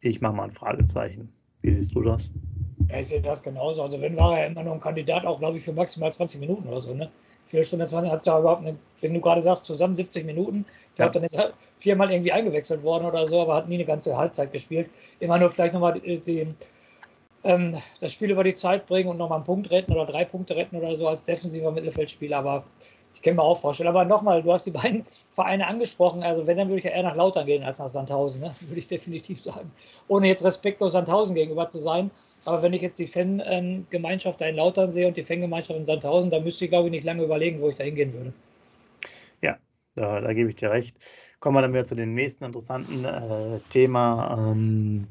ich 0.00 0.20
mache 0.20 0.34
mal 0.34 0.44
ein 0.44 0.52
Fragezeichen. 0.52 1.32
Wie 1.60 1.72
siehst 1.72 1.94
du 1.94 2.02
das? 2.02 2.32
Ja, 2.88 3.00
ich 3.00 3.08
sehe 3.08 3.20
das 3.20 3.42
genauso. 3.42 3.82
Also 3.82 4.00
wenn 4.00 4.16
war 4.16 4.38
er 4.38 4.46
immer 4.46 4.62
noch 4.62 4.74
ein 4.74 4.80
Kandidat, 4.80 5.26
auch 5.26 5.38
glaube 5.38 5.58
ich 5.58 5.64
für 5.64 5.72
maximal 5.72 6.10
20 6.10 6.40
Minuten 6.40 6.68
oder 6.68 6.80
so. 6.80 6.94
Ne? 6.94 7.10
Viertelstunde 7.48 7.86
20 7.86 8.12
hat 8.12 8.20
es 8.20 8.26
ja 8.26 8.38
überhaupt 8.38 8.62
nicht, 8.62 8.76
wenn 9.00 9.14
du 9.14 9.20
gerade 9.20 9.42
sagst, 9.42 9.64
zusammen 9.64 9.96
70 9.96 10.24
Minuten. 10.26 10.66
Ich 10.90 10.96
glaube, 10.96 11.12
dann 11.12 11.24
ist 11.24 11.34
er 11.34 11.52
viermal 11.78 12.10
irgendwie 12.12 12.32
eingewechselt 12.32 12.82
worden 12.82 13.06
oder 13.06 13.26
so, 13.26 13.40
aber 13.40 13.54
hat 13.54 13.68
nie 13.68 13.76
eine 13.76 13.86
ganze 13.86 14.16
Halbzeit 14.16 14.52
gespielt. 14.52 14.90
Immer 15.18 15.38
nur 15.38 15.50
vielleicht 15.50 15.72
nochmal 15.72 15.98
die, 15.98 16.18
die, 16.18 16.46
ähm, 17.44 17.76
das 18.00 18.12
Spiel 18.12 18.30
über 18.30 18.44
die 18.44 18.54
Zeit 18.54 18.86
bringen 18.86 19.08
und 19.08 19.16
nochmal 19.16 19.38
einen 19.38 19.46
Punkt 19.46 19.70
retten 19.70 19.92
oder 19.92 20.04
drei 20.04 20.26
Punkte 20.26 20.56
retten 20.56 20.76
oder 20.76 20.94
so 20.96 21.08
als 21.08 21.24
defensiver 21.24 21.72
Mittelfeldspieler. 21.72 22.36
Aber 22.38 22.64
ich 23.18 23.22
kann 23.22 23.34
mir 23.34 23.42
auch 23.42 23.58
vorstellen. 23.58 23.88
Aber 23.88 24.04
nochmal, 24.04 24.44
du 24.44 24.52
hast 24.52 24.64
die 24.64 24.70
beiden 24.70 25.04
Vereine 25.32 25.66
angesprochen. 25.66 26.22
Also 26.22 26.46
wenn, 26.46 26.56
dann 26.56 26.68
würde 26.68 26.78
ich 26.78 26.84
ja 26.84 26.92
eher 26.92 27.02
nach 27.02 27.16
Lautern 27.16 27.46
gehen 27.46 27.64
als 27.64 27.80
nach 27.80 27.88
Sandhausen. 27.88 28.40
Ne? 28.40 28.54
Würde 28.60 28.78
ich 28.78 28.86
definitiv 28.86 29.40
sagen. 29.40 29.72
Ohne 30.06 30.28
jetzt 30.28 30.44
respektlos 30.44 30.92
Sandhausen 30.92 31.34
gegenüber 31.34 31.68
zu 31.68 31.80
sein. 31.80 32.12
Aber 32.44 32.62
wenn 32.62 32.72
ich 32.72 32.80
jetzt 32.80 32.98
die 33.00 33.08
Fangemeinschaft 33.08 34.40
da 34.40 34.46
in 34.46 34.54
Lautern 34.54 34.92
sehe 34.92 35.08
und 35.08 35.16
die 35.16 35.24
Fangemeinschaft 35.24 35.76
in 35.76 35.84
Sandhausen, 35.84 36.30
dann 36.30 36.44
müsste 36.44 36.64
ich, 36.64 36.70
glaube 36.70 36.86
ich, 36.86 36.92
nicht 36.92 37.04
lange 37.04 37.24
überlegen, 37.24 37.60
wo 37.60 37.68
ich 37.68 37.74
da 37.74 37.82
hingehen 37.82 38.14
würde. 38.14 38.32
Ja, 39.42 39.58
da, 39.96 40.20
da 40.20 40.32
gebe 40.32 40.48
ich 40.48 40.54
dir 40.54 40.70
recht. 40.70 40.96
Kommen 41.40 41.56
wir 41.56 41.62
dann 41.62 41.72
wieder 41.72 41.84
zu 41.84 41.96
dem 41.96 42.14
nächsten 42.14 42.44
interessanten 42.44 43.04
äh, 43.04 43.58
Thema. 43.70 44.52
Ähm, 44.52 45.08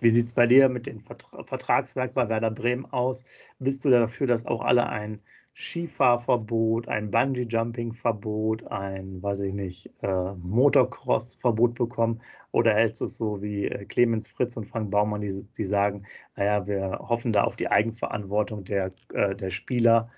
wie 0.00 0.10
sieht 0.10 0.26
es 0.26 0.32
bei 0.32 0.46
dir 0.46 0.68
mit 0.68 0.86
dem 0.86 1.00
Vertra 1.00 1.42
Vertragswerk 1.42 2.14
bei 2.14 2.28
Werder 2.28 2.52
Bremen 2.52 2.86
aus? 2.86 3.24
Bist 3.58 3.84
du 3.84 3.90
dafür, 3.90 4.28
dass 4.28 4.46
auch 4.46 4.62
alle 4.62 4.88
ein 4.88 5.20
Skifahrverbot, 5.56 6.88
ein 6.88 7.10
Bungee-Jumping-Verbot, 7.10 8.66
ein, 8.68 9.22
weiß 9.22 9.40
ich 9.40 9.52
nicht, 9.52 9.90
äh, 10.02 10.34
Motocross-Verbot 10.36 11.74
bekommen? 11.74 12.20
Oder 12.52 12.74
hältst 12.74 13.00
du 13.00 13.04
es 13.06 13.16
so 13.16 13.42
wie 13.42 13.66
äh, 13.66 13.84
Clemens 13.84 14.28
Fritz 14.28 14.56
und 14.56 14.66
Frank 14.66 14.90
Baumann, 14.90 15.20
die, 15.20 15.44
die 15.56 15.64
sagen, 15.64 16.06
naja, 16.36 16.66
wir 16.66 16.98
hoffen 17.00 17.32
da 17.32 17.44
auf 17.44 17.56
die 17.56 17.68
Eigenverantwortung 17.68 18.64
der, 18.64 18.92
äh, 19.12 19.34
der 19.34 19.50
Spieler, 19.50 20.10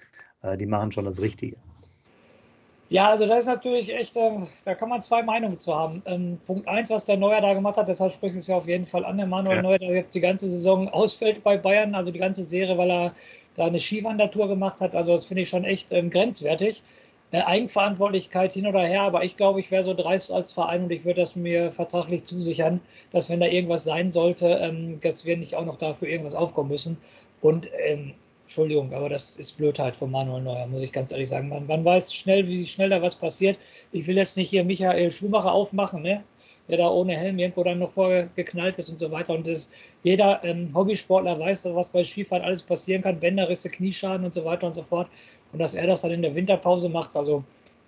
äh, 0.42 0.56
die 0.56 0.66
machen 0.66 0.92
schon 0.92 1.04
das 1.04 1.20
Richtige? 1.20 1.56
Ja, 2.92 3.08
also 3.08 3.26
das 3.26 3.38
ist 3.38 3.46
natürlich 3.46 3.90
echt, 3.94 4.18
äh, 4.18 4.30
da 4.66 4.74
kann 4.74 4.90
man 4.90 5.00
zwei 5.00 5.22
Meinungen 5.22 5.58
zu 5.58 5.74
haben. 5.74 6.02
Ähm, 6.04 6.38
Punkt 6.44 6.68
eins, 6.68 6.90
was 6.90 7.06
der 7.06 7.16
Neuer 7.16 7.40
da 7.40 7.54
gemacht 7.54 7.78
hat, 7.78 7.88
deshalb 7.88 8.12
spricht 8.12 8.36
es 8.36 8.48
ja 8.48 8.56
auf 8.56 8.68
jeden 8.68 8.84
Fall 8.84 9.06
an, 9.06 9.16
der 9.16 9.26
Manuel 9.26 9.56
ja. 9.56 9.62
Neuer, 9.62 9.78
der 9.78 9.94
jetzt 9.94 10.14
die 10.14 10.20
ganze 10.20 10.46
Saison 10.46 10.90
ausfällt 10.90 11.42
bei 11.42 11.56
Bayern, 11.56 11.94
also 11.94 12.10
die 12.10 12.18
ganze 12.18 12.44
Serie, 12.44 12.76
weil 12.76 12.90
er 12.90 13.14
da 13.54 13.64
eine 13.64 13.80
Skiwandertour 13.80 14.46
gemacht 14.46 14.82
hat. 14.82 14.94
Also 14.94 15.12
das 15.12 15.24
finde 15.24 15.40
ich 15.40 15.48
schon 15.48 15.64
echt 15.64 15.90
ähm, 15.90 16.10
grenzwertig. 16.10 16.82
Äh, 17.30 17.40
Eigenverantwortlichkeit 17.40 18.52
hin 18.52 18.66
oder 18.66 18.82
her, 18.82 19.00
aber 19.04 19.24
ich 19.24 19.38
glaube, 19.38 19.60
ich 19.60 19.70
wäre 19.70 19.82
so 19.82 19.94
dreist 19.94 20.30
als 20.30 20.52
Verein 20.52 20.84
und 20.84 20.92
ich 20.92 21.06
würde 21.06 21.22
das 21.22 21.34
mir 21.34 21.72
vertraglich 21.72 22.24
zusichern, 22.24 22.78
dass 23.10 23.30
wenn 23.30 23.40
da 23.40 23.46
irgendwas 23.46 23.84
sein 23.84 24.10
sollte, 24.10 24.48
ähm, 24.48 25.00
dass 25.00 25.24
wir 25.24 25.38
nicht 25.38 25.56
auch 25.56 25.64
noch 25.64 25.78
dafür 25.78 26.08
irgendwas 26.08 26.34
aufkommen 26.34 26.68
müssen. 26.68 26.98
Und 27.40 27.70
ähm, 27.86 28.12
Entschuldigung, 28.52 28.92
aber 28.92 29.08
das 29.08 29.38
ist 29.38 29.56
Blödheit 29.56 29.96
von 29.96 30.10
Manuel 30.10 30.42
Neuer, 30.42 30.66
muss 30.66 30.82
ich 30.82 30.92
ganz 30.92 31.10
ehrlich 31.10 31.30
sagen. 31.30 31.48
Man, 31.48 31.66
man 31.66 31.86
weiß 31.86 32.12
schnell, 32.12 32.46
wie 32.46 32.66
schnell 32.66 32.90
da 32.90 33.00
was 33.00 33.16
passiert. 33.16 33.58
Ich 33.92 34.06
will 34.06 34.18
jetzt 34.18 34.36
nicht 34.36 34.50
hier 34.50 34.62
Michael 34.62 35.10
Schumacher 35.10 35.50
aufmachen, 35.50 36.02
ne? 36.02 36.22
der 36.68 36.76
da 36.76 36.90
ohne 36.90 37.16
Helm 37.16 37.38
irgendwo 37.38 37.64
dann 37.64 37.78
noch 37.78 37.92
vorher 37.92 38.28
geknallt 38.36 38.76
ist 38.76 38.90
und 38.90 38.98
so 38.98 39.10
weiter. 39.10 39.32
Und 39.32 39.48
das, 39.48 39.70
jeder 40.02 40.44
ähm, 40.44 40.68
Hobbysportler 40.74 41.40
weiß, 41.40 41.66
was 41.72 41.88
bei 41.88 42.02
Skifahren 42.02 42.44
alles 42.44 42.62
passieren 42.62 43.00
kann, 43.00 43.18
Bänderrisse, 43.18 43.70
Knieschaden 43.70 44.26
und 44.26 44.34
so 44.34 44.44
weiter 44.44 44.66
und 44.66 44.74
so 44.74 44.82
fort. 44.82 45.08
Und 45.54 45.58
dass 45.58 45.72
er 45.72 45.86
das 45.86 46.02
dann 46.02 46.10
in 46.10 46.20
der 46.20 46.34
Winterpause 46.34 46.90
macht, 46.90 47.16
also 47.16 47.44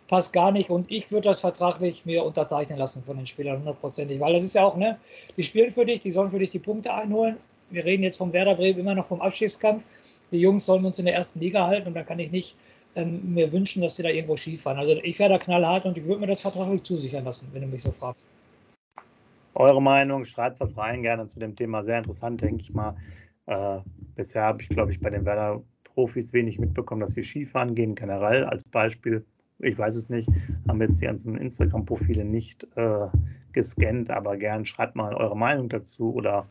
passt 0.08 0.32
gar 0.32 0.50
nicht. 0.50 0.70
Und 0.70 0.90
ich 0.90 1.10
würde 1.10 1.28
das 1.28 1.40
vertraglich 1.40 2.06
mir 2.06 2.24
unterzeichnen 2.24 2.78
lassen 2.78 3.04
von 3.04 3.18
den 3.18 3.26
Spielern 3.26 3.58
hundertprozentig, 3.58 4.18
weil 4.18 4.32
das 4.32 4.44
ist 4.44 4.54
ja 4.54 4.64
auch, 4.64 4.78
ne, 4.78 4.96
die 5.36 5.42
spielen 5.42 5.70
für 5.70 5.84
dich, 5.84 6.00
die 6.00 6.10
sollen 6.10 6.30
für 6.30 6.38
dich 6.38 6.48
die 6.48 6.58
Punkte 6.58 6.94
einholen 6.94 7.36
wir 7.70 7.84
reden 7.84 8.02
jetzt 8.02 8.18
vom 8.18 8.32
Werder 8.32 8.54
Bremen 8.54 8.80
immer 8.80 8.94
noch 8.94 9.06
vom 9.06 9.20
Abschiedskampf. 9.20 9.84
Die 10.30 10.38
Jungs 10.38 10.66
sollen 10.66 10.84
uns 10.84 10.98
in 10.98 11.04
der 11.04 11.14
ersten 11.14 11.40
Liga 11.40 11.66
halten 11.66 11.88
und 11.88 11.94
da 11.94 12.02
kann 12.02 12.18
ich 12.18 12.30
nicht 12.30 12.56
ähm, 12.96 13.34
mir 13.34 13.50
wünschen, 13.52 13.82
dass 13.82 13.96
die 13.96 14.02
da 14.02 14.08
irgendwo 14.08 14.36
Skifahren. 14.36 14.78
Also 14.78 14.92
ich 15.02 15.18
wäre 15.18 15.30
da 15.30 15.38
knallhart 15.38 15.84
und 15.84 15.98
ich 15.98 16.04
würde 16.04 16.20
mir 16.20 16.26
das 16.26 16.40
vertraglich 16.40 16.82
zusichern 16.82 17.24
lassen, 17.24 17.48
wenn 17.52 17.62
du 17.62 17.68
mich 17.68 17.82
so 17.82 17.90
fragst. 17.90 18.26
Eure 19.54 19.80
Meinung, 19.80 20.24
schreibt 20.24 20.60
was 20.60 20.76
rein, 20.76 21.02
gerne 21.02 21.26
zu 21.26 21.38
dem 21.38 21.54
Thema. 21.54 21.84
Sehr 21.84 21.98
interessant, 21.98 22.40
denke 22.40 22.62
ich 22.62 22.72
mal. 22.72 22.96
Äh, 23.46 23.78
bisher 24.16 24.42
habe 24.42 24.62
ich, 24.62 24.68
glaube 24.68 24.92
ich, 24.92 25.00
bei 25.00 25.10
den 25.10 25.24
Werder-Profis 25.24 26.32
wenig 26.32 26.58
mitbekommen, 26.58 27.00
dass 27.00 27.12
sie 27.12 27.22
Skifahren 27.22 27.74
gehen, 27.74 27.94
generell 27.94 28.44
als 28.44 28.64
Beispiel. 28.64 29.24
Ich 29.60 29.78
weiß 29.78 29.94
es 29.94 30.08
nicht, 30.08 30.28
haben 30.66 30.80
jetzt 30.80 31.00
die 31.00 31.06
ganzen 31.06 31.36
Instagram-Profile 31.36 32.24
nicht 32.24 32.66
äh, 32.74 33.06
gescannt, 33.52 34.10
aber 34.10 34.36
gern 34.36 34.64
schreibt 34.64 34.96
mal 34.96 35.14
eure 35.14 35.36
Meinung 35.36 35.68
dazu 35.68 36.12
oder 36.12 36.46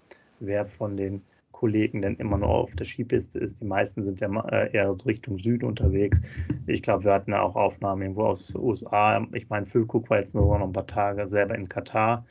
wer 0.45 0.65
von 0.65 0.97
den 0.97 1.23
Kollegen 1.63 2.01
denn 2.01 2.17
immer 2.17 2.37
noch 2.37 2.49
auf 2.49 2.75
der 2.75 2.85
Skipiste 2.85 3.39
ist. 3.39 3.61
Die 3.61 3.65
meisten 3.65 4.03
sind 4.03 4.19
ja 4.19 4.27
äh, 4.49 4.73
eher 4.73 4.93
Richtung 5.05 5.39
Süden 5.39 5.65
unterwegs. 5.65 6.19
Ich 6.67 6.81
glaube, 6.81 7.05
wir 7.05 7.13
hatten 7.13 7.31
ja 7.31 7.41
auch 7.41 7.55
Aufnahmen 7.55 8.01
irgendwo 8.01 8.25
aus 8.25 8.47
den 8.47 8.59
USA. 8.61 9.25
Ich 9.31 9.47
meine, 9.47 9.65
Füllkrug 9.65 10.09
war 10.09 10.17
jetzt 10.19 10.35
nur 10.35 10.57
noch 10.59 10.65
ein 10.65 10.73
paar 10.73 10.87
Tage 10.87 11.25
selber 11.27 11.55
in 11.55 11.69
Katar 11.69 12.25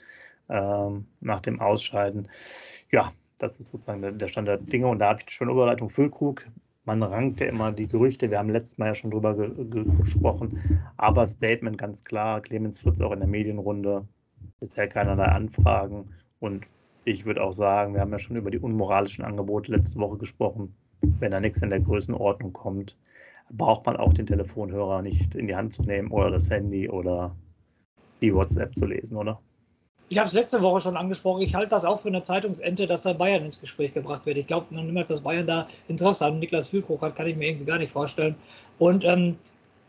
ähm, 0.50 1.06
nach 1.20 1.40
dem 1.40 1.60
Ausscheiden. 1.60 2.28
Ja, 2.90 3.12
das 3.38 3.58
ist 3.58 3.68
sozusagen 3.68 4.18
der, 4.18 4.28
Stand 4.28 4.48
der 4.48 4.58
Dinge. 4.58 4.88
Und 4.88 4.98
da 4.98 5.08
habe 5.08 5.20
ich 5.26 5.32
schöne 5.32 5.52
Überleitung 5.52 5.88
Füllkrug. 5.88 6.46
Man 6.84 7.02
rankt 7.02 7.40
ja 7.40 7.46
immer 7.46 7.72
die 7.72 7.86
Gerüchte. 7.86 8.30
Wir 8.30 8.38
haben 8.38 8.50
letztes 8.50 8.76
Mal 8.76 8.88
ja 8.88 8.94
schon 8.94 9.12
drüber 9.12 9.34
ge 9.34 9.50
ge 9.64 9.84
gesprochen. 9.98 10.58
Aber 10.98 11.26
Statement 11.26 11.78
ganz 11.78 12.04
klar. 12.04 12.42
Clemens 12.42 12.80
Fritz 12.80 13.00
auch 13.00 13.12
in 13.12 13.20
der 13.20 13.28
Medienrunde. 13.28 14.06
Bisher 14.60 14.88
keinerlei 14.88 15.24
Anfragen. 15.24 16.12
Und 16.38 16.66
ich 17.04 17.24
würde 17.24 17.42
auch 17.42 17.52
sagen, 17.52 17.94
wir 17.94 18.00
haben 18.00 18.12
ja 18.12 18.18
schon 18.18 18.36
über 18.36 18.50
die 18.50 18.58
unmoralischen 18.58 19.24
Angebote 19.24 19.72
letzte 19.72 19.98
Woche 19.98 20.18
gesprochen. 20.18 20.74
Wenn 21.00 21.32
da 21.32 21.40
nichts 21.40 21.62
in 21.62 21.70
der 21.70 21.80
Größenordnung 21.80 22.52
kommt, 22.52 22.96
braucht 23.50 23.86
man 23.86 23.96
auch 23.96 24.12
den 24.12 24.26
Telefonhörer 24.26 25.02
nicht 25.02 25.34
in 25.34 25.46
die 25.46 25.56
Hand 25.56 25.72
zu 25.72 25.82
nehmen 25.82 26.10
oder 26.10 26.30
das 26.30 26.50
Handy 26.50 26.88
oder 26.88 27.34
die 28.20 28.34
WhatsApp 28.34 28.76
zu 28.76 28.86
lesen, 28.86 29.16
oder? 29.16 29.40
Ich 30.08 30.18
habe 30.18 30.28
es 30.28 30.34
letzte 30.34 30.60
Woche 30.60 30.80
schon 30.80 30.96
angesprochen. 30.96 31.40
Ich 31.40 31.54
halte 31.54 31.70
das 31.70 31.84
auch 31.84 31.98
für 31.98 32.08
eine 32.08 32.22
Zeitungsente, 32.22 32.86
dass 32.86 33.02
da 33.02 33.14
Bayern 33.14 33.44
ins 33.44 33.60
Gespräch 33.60 33.94
gebracht 33.94 34.26
wird. 34.26 34.36
Ich 34.36 34.46
glaube 34.46 34.74
noch 34.74 34.82
niemals, 34.82 35.08
dass 35.08 35.22
Bayern 35.22 35.46
da 35.46 35.66
Interesse 35.88 36.26
an 36.26 36.38
Niklas 36.38 36.68
Füllkrug 36.68 37.00
hat, 37.00 37.16
kann 37.16 37.26
ich 37.26 37.36
mir 37.36 37.48
irgendwie 37.48 37.64
gar 37.64 37.78
nicht 37.78 37.92
vorstellen. 37.92 38.34
Und 38.78 39.04
ähm, 39.04 39.36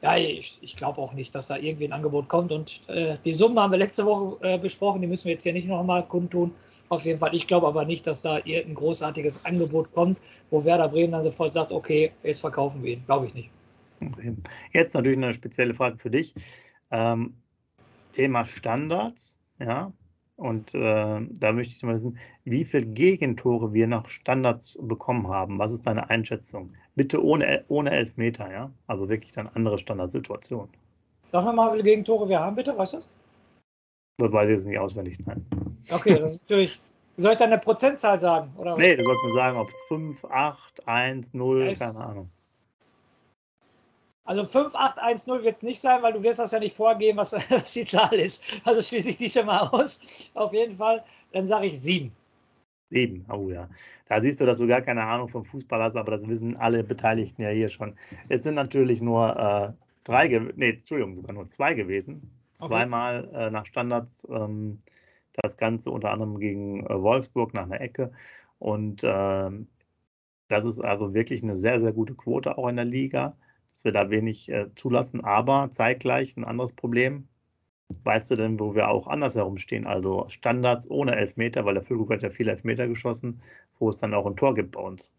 ja, 0.04 0.18
ich, 0.18 0.60
ich 0.62 0.76
glaube 0.76 1.00
auch 1.00 1.14
nicht, 1.14 1.34
dass 1.34 1.48
da 1.48 1.56
irgendwie 1.56 1.86
ein 1.86 1.94
Angebot 1.94 2.28
kommt. 2.28 2.52
Und 2.52 2.82
äh, 2.90 3.16
die 3.24 3.32
Summe 3.32 3.62
haben 3.62 3.72
wir 3.72 3.80
letzte 3.80 4.06
Woche 4.06 4.38
äh, 4.46 4.58
besprochen, 4.58 5.02
die 5.02 5.08
müssen 5.08 5.26
wir 5.26 5.32
jetzt 5.32 5.44
hier 5.44 5.54
nicht 5.54 5.68
nochmal 5.68 6.06
kundtun. 6.06 6.52
Auf 6.90 7.06
jeden 7.06 7.18
Fall. 7.18 7.34
Ich 7.34 7.48
glaube 7.48 7.68
aber 7.68 7.86
nicht, 7.86 8.06
dass 8.06 8.22
da 8.22 8.38
irgendein 8.40 8.76
großartiges 8.76 9.46
Angebot 9.46 9.94
kommt, 9.94 10.20
wo 10.50 10.66
Werder 10.66 10.90
Bremen 10.90 11.14
dann 11.14 11.24
sofort 11.24 11.54
sagt, 11.54 11.72
okay, 11.72 12.12
jetzt 12.22 12.42
verkaufen 12.42 12.84
wir 12.84 12.94
ihn. 12.94 13.04
Glaube 13.06 13.28
ich 13.28 13.34
nicht. 13.34 13.50
Jetzt 14.74 14.94
natürlich 14.94 15.18
eine 15.18 15.34
spezielle 15.34 15.74
Frage 15.74 15.98
für 15.98 16.12
dich. 16.12 16.34
Ähm, 16.92 17.38
Thema 18.12 18.44
Standards, 18.44 19.38
ja. 19.60 19.94
Und 20.44 20.74
äh, 20.74 21.22
da 21.40 21.54
möchte 21.54 21.74
ich 21.74 21.84
mal 21.84 21.94
wissen, 21.94 22.18
wie 22.44 22.66
viele 22.66 22.86
Gegentore 22.86 23.72
wir 23.72 23.88
nach 23.88 24.10
Standards 24.10 24.78
bekommen 24.82 25.30
haben. 25.30 25.58
Was 25.58 25.72
ist 25.72 25.88
deine 25.88 26.10
Einschätzung? 26.10 26.74
Bitte 26.96 27.24
ohne, 27.24 27.64
ohne 27.70 27.92
Elfmeter, 27.92 28.52
ja? 28.52 28.70
Also 28.86 29.08
wirklich 29.08 29.32
dann 29.32 29.48
andere 29.48 29.78
Standardsituationen. 29.78 30.68
Sag 31.32 31.46
mir 31.46 31.54
mal, 31.54 31.70
wie 31.70 31.78
viele 31.78 31.84
Gegentore 31.84 32.28
wir 32.28 32.42
haben, 32.42 32.58
bitte, 32.58 32.78
weißt 32.78 32.92
du 32.92 32.98
das? 32.98 33.08
Das 34.18 34.34
weiß 34.34 34.50
ich 34.50 34.56
jetzt 34.58 34.66
nicht 34.66 34.80
auswendig, 34.80 35.18
nein. 35.26 35.46
Okay, 35.90 36.20
das 36.20 36.34
ist 36.34 36.42
natürlich. 36.42 36.82
Soll 37.16 37.32
ich 37.32 37.38
dann 37.38 37.54
eine 37.54 37.62
Prozentzahl 37.62 38.20
sagen? 38.20 38.52
Oder 38.58 38.78
nee, 38.78 38.98
du 38.98 39.04
sollst 39.06 39.24
mir 39.24 39.34
sagen, 39.36 39.58
ob 39.58 39.70
es 39.70 39.76
5, 39.88 40.26
8, 40.26 40.88
1, 40.90 41.34
0, 41.34 41.64
ja, 41.64 41.74
keine 41.74 42.06
Ahnung. 42.06 42.30
Also 44.26 44.46
5810 44.46 45.44
wird 45.44 45.56
es 45.58 45.64
nicht 45.64 45.82
sein, 45.82 46.02
weil 46.02 46.14
du 46.14 46.24
wirst 46.24 46.40
das 46.40 46.52
ja 46.52 46.60
nicht 46.60 46.76
vorgeben, 46.76 47.18
was, 47.18 47.34
was 47.50 47.74
die 47.74 47.86
Zahl 47.86 48.14
ist. 48.14 48.42
Also 48.64 48.82
schließe 48.82 49.10
ich 49.10 49.18
die 49.18 49.30
schon 49.30 49.46
mal 49.46 49.68
aus. 49.68 50.32
Auf 50.34 50.54
jeden 50.54 50.76
Fall, 50.76 51.04
dann 51.34 51.46
sage 51.46 51.68
ich 51.68 51.80
7. 51.80 52.12
7, 52.90 53.26
oh 53.30 53.50
ja. 53.50 53.70
Da 54.08 54.22
siehst 54.22 54.40
du, 54.40 54.46
dass 54.46 54.60
du 54.60 54.68
gar 54.68 54.82
keine 54.82 55.04
Ahnung 55.04 55.28
vom 55.28 55.44
Fußball 55.44 55.82
hast, 55.82 55.96
aber 55.96 56.12
das 56.12 56.28
wissen 56.28 56.56
alle 56.58 56.84
Beteiligten 56.84 57.42
ja 57.42 57.50
hier 57.50 57.70
schon. 57.70 57.96
Es 58.30 58.44
sind 58.44 58.56
natürlich 58.56 59.02
nur 59.02 59.36
äh, 59.36 59.74
drei, 60.04 60.28
nee, 60.56 60.70
Entschuldigung, 60.70 61.16
sogar 61.16 61.34
nur 61.34 61.48
zwei 61.48 61.74
gewesen. 61.74 62.30
Zweimal 62.56 63.28
okay. 63.28 63.48
äh, 63.48 63.52
nach 63.52 63.66
Standards. 63.66 64.28
Ähm, 64.30 64.78
das 65.42 65.58
Ganze 65.58 65.92
unter 65.92 66.12
anderem 66.12 66.40
gegen 66.40 66.86
äh, 66.86 67.02
Wolfsburg 67.02 67.54
nach 67.54 67.64
einer 67.64 67.82
Ecke. 67.82 68.12
Und 68.60 69.02
ähm, 69.04 69.68
das 70.48 70.66
ist 70.66 70.80
also 70.80 71.14
wirklich 71.14 71.44
eine 71.44 71.58
sehr, 71.58 71.80
sehr 71.80 71.94
gute 71.94 72.14
Quote 72.14 72.58
auch 72.58 72.68
in 72.68 72.76
der 72.76 72.86
Liga 72.86 73.36
dass 73.74 73.84
wir 73.84 73.92
da 73.92 74.10
wenig 74.10 74.50
äh, 74.50 74.68
zulassen. 74.76 75.24
Aber 75.24 75.70
zeitgleich 75.72 76.38
ein 76.38 76.46
anderes 76.46 76.74
Problem. 76.74 77.28
Weißt 78.04 78.32
du 78.32 78.36
denn, 78.36 78.60
wo 78.60 78.74
wir 78.74 78.90
auch 78.90 79.08
andersherum 79.08 79.58
stehen? 79.58 79.86
Also 79.86 80.26
Standards 80.30 80.90
ohne 80.90 81.16
Elfmeter, 81.16 81.66
weil 81.66 81.76
der 81.76 81.84
Füllkrug 81.84 82.12
hat 82.12 82.24
ja 82.24 82.30
viele 82.30 82.52
Elfmeter 82.52 82.88
geschossen, 82.88 83.42
wo 83.80 83.90
es 83.90 83.98
dann 83.98 84.14
auch 84.14 84.26
ein 84.26 84.36
Tor 84.36 84.56
gibt 84.56 84.72
bei 84.72 84.82
uns. 84.82 85.12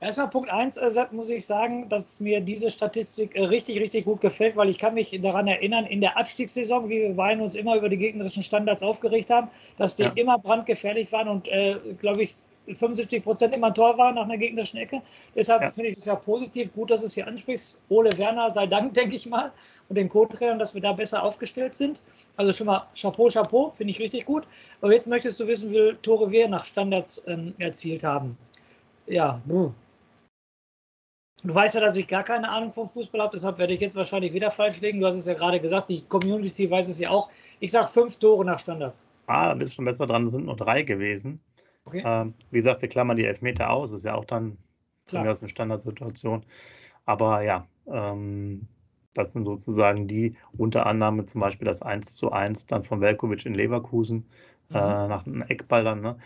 Erstmal 0.00 0.30
Punkt 0.30 0.48
1, 0.48 0.76
äh, 0.76 1.06
muss 1.10 1.28
ich 1.28 1.44
sagen, 1.44 1.88
dass 1.88 2.20
mir 2.20 2.40
diese 2.40 2.70
Statistik 2.70 3.34
äh, 3.34 3.42
richtig, 3.42 3.80
richtig 3.80 4.04
gut 4.04 4.20
gefällt, 4.20 4.54
weil 4.54 4.68
ich 4.68 4.78
kann 4.78 4.94
mich 4.94 5.18
daran 5.20 5.48
erinnern, 5.48 5.86
in 5.86 6.00
der 6.00 6.16
Abstiegssaison, 6.16 6.88
wie 6.88 7.00
wir 7.00 7.14
beiden 7.14 7.42
uns 7.42 7.56
immer 7.56 7.76
über 7.76 7.88
die 7.88 7.98
gegnerischen 7.98 8.44
Standards 8.44 8.84
aufgeregt 8.84 9.28
haben, 9.28 9.48
dass 9.76 9.96
die 9.96 10.04
ja. 10.04 10.12
immer 10.14 10.38
brandgefährlich 10.38 11.10
waren 11.10 11.26
und, 11.26 11.48
äh, 11.48 11.78
glaube 12.00 12.22
ich, 12.22 12.36
75 12.74 13.22
Prozent 13.22 13.56
immer 13.56 13.68
ein 13.68 13.74
Tor 13.74 13.96
war 13.98 14.12
nach 14.12 14.24
einer 14.24 14.36
gegnerischen 14.36 14.78
Ecke. 14.78 15.02
Deshalb 15.34 15.62
ja. 15.62 15.70
finde 15.70 15.90
ich 15.90 15.96
es 15.96 16.04
ja 16.04 16.14
positiv, 16.14 16.72
gut, 16.74 16.90
dass 16.90 17.00
du 17.00 17.06
es 17.06 17.14
hier 17.14 17.26
ansprichst. 17.26 17.78
Ole 17.88 18.16
Werner 18.18 18.50
sei 18.50 18.66
Dank, 18.66 18.94
denke 18.98 19.16
ich 19.16 19.26
mal, 19.26 19.52
und 19.88 19.96
den 19.96 20.08
Co-Trainern, 20.08 20.58
dass 20.58 20.74
wir 20.74 20.82
da 20.82 20.92
besser 20.92 21.22
aufgestellt 21.22 21.74
sind. 21.74 22.02
Also 22.36 22.52
schon 22.52 22.66
mal 22.66 22.86
Chapeau, 22.94 23.28
Chapeau, 23.28 23.70
finde 23.70 23.92
ich 23.92 24.00
richtig 24.00 24.26
gut. 24.26 24.46
Aber 24.80 24.92
jetzt 24.92 25.06
möchtest 25.06 25.40
du 25.40 25.46
wissen, 25.46 25.70
wie 25.70 25.74
viele 25.74 26.02
Tore 26.02 26.30
wir 26.30 26.48
nach 26.48 26.64
Standards 26.64 27.22
ähm, 27.26 27.54
erzielt 27.58 28.04
haben. 28.04 28.36
Ja, 29.06 29.40
buh. 29.46 29.72
Du 31.44 31.54
weißt 31.54 31.76
ja, 31.76 31.80
dass 31.80 31.96
ich 31.96 32.08
gar 32.08 32.24
keine 32.24 32.48
Ahnung 32.48 32.72
vom 32.72 32.88
Fußball 32.88 33.20
habe, 33.20 33.30
deshalb 33.32 33.58
werde 33.58 33.72
ich 33.72 33.80
jetzt 33.80 33.94
wahrscheinlich 33.94 34.32
wieder 34.32 34.50
falsch 34.50 34.80
legen. 34.80 34.98
Du 34.98 35.06
hast 35.06 35.14
es 35.14 35.26
ja 35.26 35.34
gerade 35.34 35.60
gesagt, 35.60 35.88
die 35.88 36.02
Community 36.02 36.68
weiß 36.68 36.88
es 36.88 36.98
ja 36.98 37.10
auch. 37.10 37.30
Ich 37.60 37.70
sage 37.70 37.86
fünf 37.86 38.16
Tore 38.16 38.44
nach 38.44 38.58
Standards. 38.58 39.06
Ah, 39.28 39.48
da 39.48 39.54
bist 39.54 39.70
du 39.70 39.74
schon 39.76 39.84
besser 39.84 40.06
dran. 40.06 40.26
Es 40.26 40.32
sind 40.32 40.46
nur 40.46 40.56
drei 40.56 40.82
gewesen. 40.82 41.40
Okay. 41.88 42.02
Ähm, 42.04 42.34
wie 42.50 42.58
gesagt, 42.58 42.82
wir 42.82 42.88
klammern 42.88 43.16
die 43.16 43.24
Elfmeter 43.24 43.70
aus, 43.70 43.92
ist 43.92 44.04
ja 44.04 44.14
auch 44.14 44.26
dann 44.26 44.58
Klar. 45.06 45.26
aus 45.26 45.42
einer 45.42 45.48
Standardsituation. 45.48 46.44
Aber 47.06 47.42
ja, 47.42 47.66
ähm, 47.86 48.68
das 49.14 49.32
sind 49.32 49.46
sozusagen 49.46 50.06
die 50.06 50.36
Unterannahme, 50.58 51.24
zum 51.24 51.40
Beispiel 51.40 51.64
das 51.64 51.80
1 51.80 52.14
zu 52.14 52.30
1 52.30 52.66
dann 52.66 52.84
von 52.84 53.00
Velkovic 53.00 53.46
in 53.46 53.54
Leverkusen 53.54 54.28
mhm. 54.68 54.76
äh, 54.76 55.08
nach 55.08 55.26
einem 55.26 55.42
Eckball 55.42 55.82
dann. 55.82 56.02
Ne? 56.02 56.18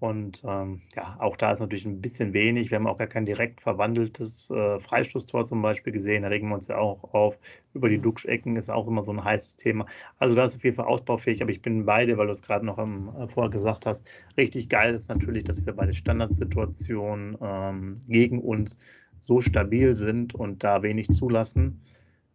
Und 0.00 0.42
ähm, 0.46 0.82
ja, 0.94 1.16
auch 1.18 1.36
da 1.36 1.52
ist 1.52 1.58
natürlich 1.58 1.84
ein 1.84 2.00
bisschen 2.00 2.32
wenig. 2.32 2.70
Wir 2.70 2.76
haben 2.76 2.86
auch 2.86 2.98
gar 2.98 3.08
kein 3.08 3.26
direkt 3.26 3.60
verwandeltes 3.60 4.48
äh, 4.50 4.78
Freistoßtor 4.78 5.44
zum 5.44 5.60
Beispiel 5.60 5.92
gesehen. 5.92 6.22
Da 6.22 6.28
regen 6.28 6.48
wir 6.48 6.54
uns 6.54 6.68
ja 6.68 6.78
auch 6.78 7.14
auf. 7.14 7.36
Über 7.74 7.88
die 7.88 7.98
Duxchecken 7.98 8.54
ist 8.56 8.70
auch 8.70 8.86
immer 8.86 9.02
so 9.02 9.10
ein 9.12 9.24
heißes 9.24 9.56
Thema. 9.56 9.86
Also 10.18 10.36
da 10.36 10.44
ist 10.44 10.56
auf 10.56 10.64
jeden 10.64 10.76
Fall 10.76 10.86
ausbaufähig. 10.86 11.42
Aber 11.42 11.50
ich 11.50 11.62
bin 11.62 11.84
beide, 11.84 12.16
weil 12.16 12.26
du 12.26 12.32
es 12.32 12.42
gerade 12.42 12.64
noch 12.64 12.78
im, 12.78 13.08
äh, 13.16 13.26
vorher 13.26 13.50
gesagt 13.50 13.86
hast, 13.86 14.08
richtig 14.36 14.68
geil 14.68 14.94
ist 14.94 15.08
natürlich, 15.08 15.44
dass 15.44 15.66
wir 15.66 15.72
bei 15.72 15.86
der 15.86 15.92
Standardsituation 15.92 17.36
ähm, 17.40 18.00
gegen 18.06 18.40
uns 18.40 18.78
so 19.26 19.40
stabil 19.40 19.96
sind 19.96 20.34
und 20.34 20.62
da 20.62 20.82
wenig 20.82 21.08
zulassen. 21.08 21.82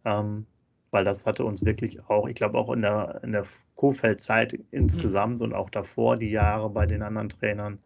Ähm, 0.04 0.46
weil 0.94 1.04
das 1.04 1.26
hatte 1.26 1.44
uns 1.44 1.64
wirklich 1.64 1.98
auch, 2.08 2.28
ich 2.28 2.36
glaube 2.36 2.56
auch 2.56 2.70
in 2.70 2.82
der, 2.82 3.20
in 3.24 3.32
der 3.32 3.44
Kofeld-Zeit 3.74 4.56
insgesamt 4.70 5.38
mhm. 5.38 5.42
und 5.42 5.52
auch 5.52 5.68
davor 5.68 6.16
die 6.16 6.30
Jahre 6.30 6.70
bei 6.70 6.86
den 6.86 7.02
anderen 7.02 7.28
Trainern 7.28 7.80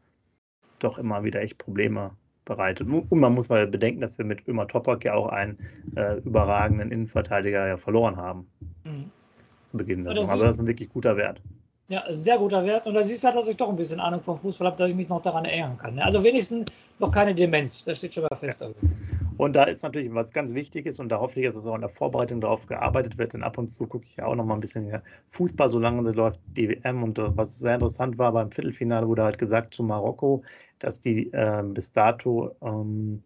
doch 0.78 0.98
immer 0.98 1.24
wieder 1.24 1.40
echt 1.40 1.56
Probleme 1.56 2.10
bereitet. 2.44 2.86
Und 2.86 3.18
man 3.18 3.32
muss 3.32 3.48
mal 3.48 3.66
bedenken, 3.66 4.02
dass 4.02 4.18
wir 4.18 4.26
mit 4.26 4.46
Ömer 4.46 4.68
Topak 4.68 5.06
ja 5.06 5.14
auch 5.14 5.28
einen 5.28 5.58
äh, 5.96 6.18
überragenden 6.18 6.92
Innenverteidiger 6.92 7.66
ja 7.66 7.76
verloren 7.78 8.18
haben. 8.18 8.46
Mhm. 8.84 9.10
Zu 9.64 9.78
Beginn 9.78 10.04
der 10.04 10.14
Saison. 10.14 10.30
Also 10.30 10.44
das 10.44 10.56
ist 10.56 10.60
ein 10.60 10.66
wirklich 10.66 10.90
guter 10.90 11.16
Wert. 11.16 11.40
Ja, 11.88 12.04
sehr 12.10 12.36
guter 12.36 12.66
Wert. 12.66 12.86
Und 12.86 12.92
da 12.92 13.02
siehst 13.02 13.22
du 13.22 13.28
halt, 13.28 13.38
dass 13.38 13.48
ich 13.48 13.56
doch 13.56 13.70
ein 13.70 13.76
bisschen 13.76 14.00
Ahnung 14.00 14.22
vom 14.22 14.36
Fußball 14.36 14.66
habe, 14.66 14.76
dass 14.76 14.90
ich 14.90 14.96
mich 14.96 15.08
noch 15.08 15.22
daran 15.22 15.46
erinnern 15.46 15.78
kann. 15.78 15.94
Ne? 15.94 16.04
Also 16.04 16.22
wenigstens 16.22 16.70
noch 16.98 17.10
keine 17.10 17.34
Demenz. 17.34 17.86
Das 17.86 17.96
steht 17.96 18.12
schon 18.12 18.24
mal 18.24 18.36
fest. 18.36 18.60
Ja. 18.60 18.68
Und 19.38 19.54
da 19.54 19.64
ist 19.64 19.84
natürlich 19.84 20.12
was 20.12 20.32
ganz 20.32 20.52
Wichtiges 20.52 20.98
und 20.98 21.10
da 21.10 21.20
hoffe 21.20 21.40
ich, 21.40 21.46
dass 21.46 21.56
es 21.56 21.66
auch 21.66 21.76
in 21.76 21.80
der 21.82 21.90
Vorbereitung 21.90 22.40
darauf 22.40 22.66
gearbeitet 22.66 23.18
wird. 23.18 23.34
Denn 23.34 23.44
ab 23.44 23.56
und 23.56 23.68
zu 23.68 23.86
gucke 23.86 24.04
ich 24.04 24.16
ja 24.16 24.26
auch 24.26 24.34
noch 24.34 24.44
mal 24.44 24.54
ein 24.54 24.60
bisschen 24.60 25.00
Fußball, 25.30 25.68
solange 25.68 26.10
läuft 26.10 26.40
die 26.56 26.68
WM. 26.68 27.04
Und 27.04 27.18
äh, 27.20 27.36
was 27.36 27.58
sehr 27.58 27.74
interessant 27.74 28.18
war 28.18 28.32
beim 28.32 28.50
Viertelfinale, 28.50 29.06
wurde 29.06 29.22
halt 29.22 29.38
gesagt 29.38 29.74
zu 29.74 29.84
Marokko, 29.84 30.42
dass 30.80 31.00
die 31.00 31.32
äh, 31.32 31.62
bis 31.64 31.92
dato 31.92 32.56
ähm, 32.62 33.22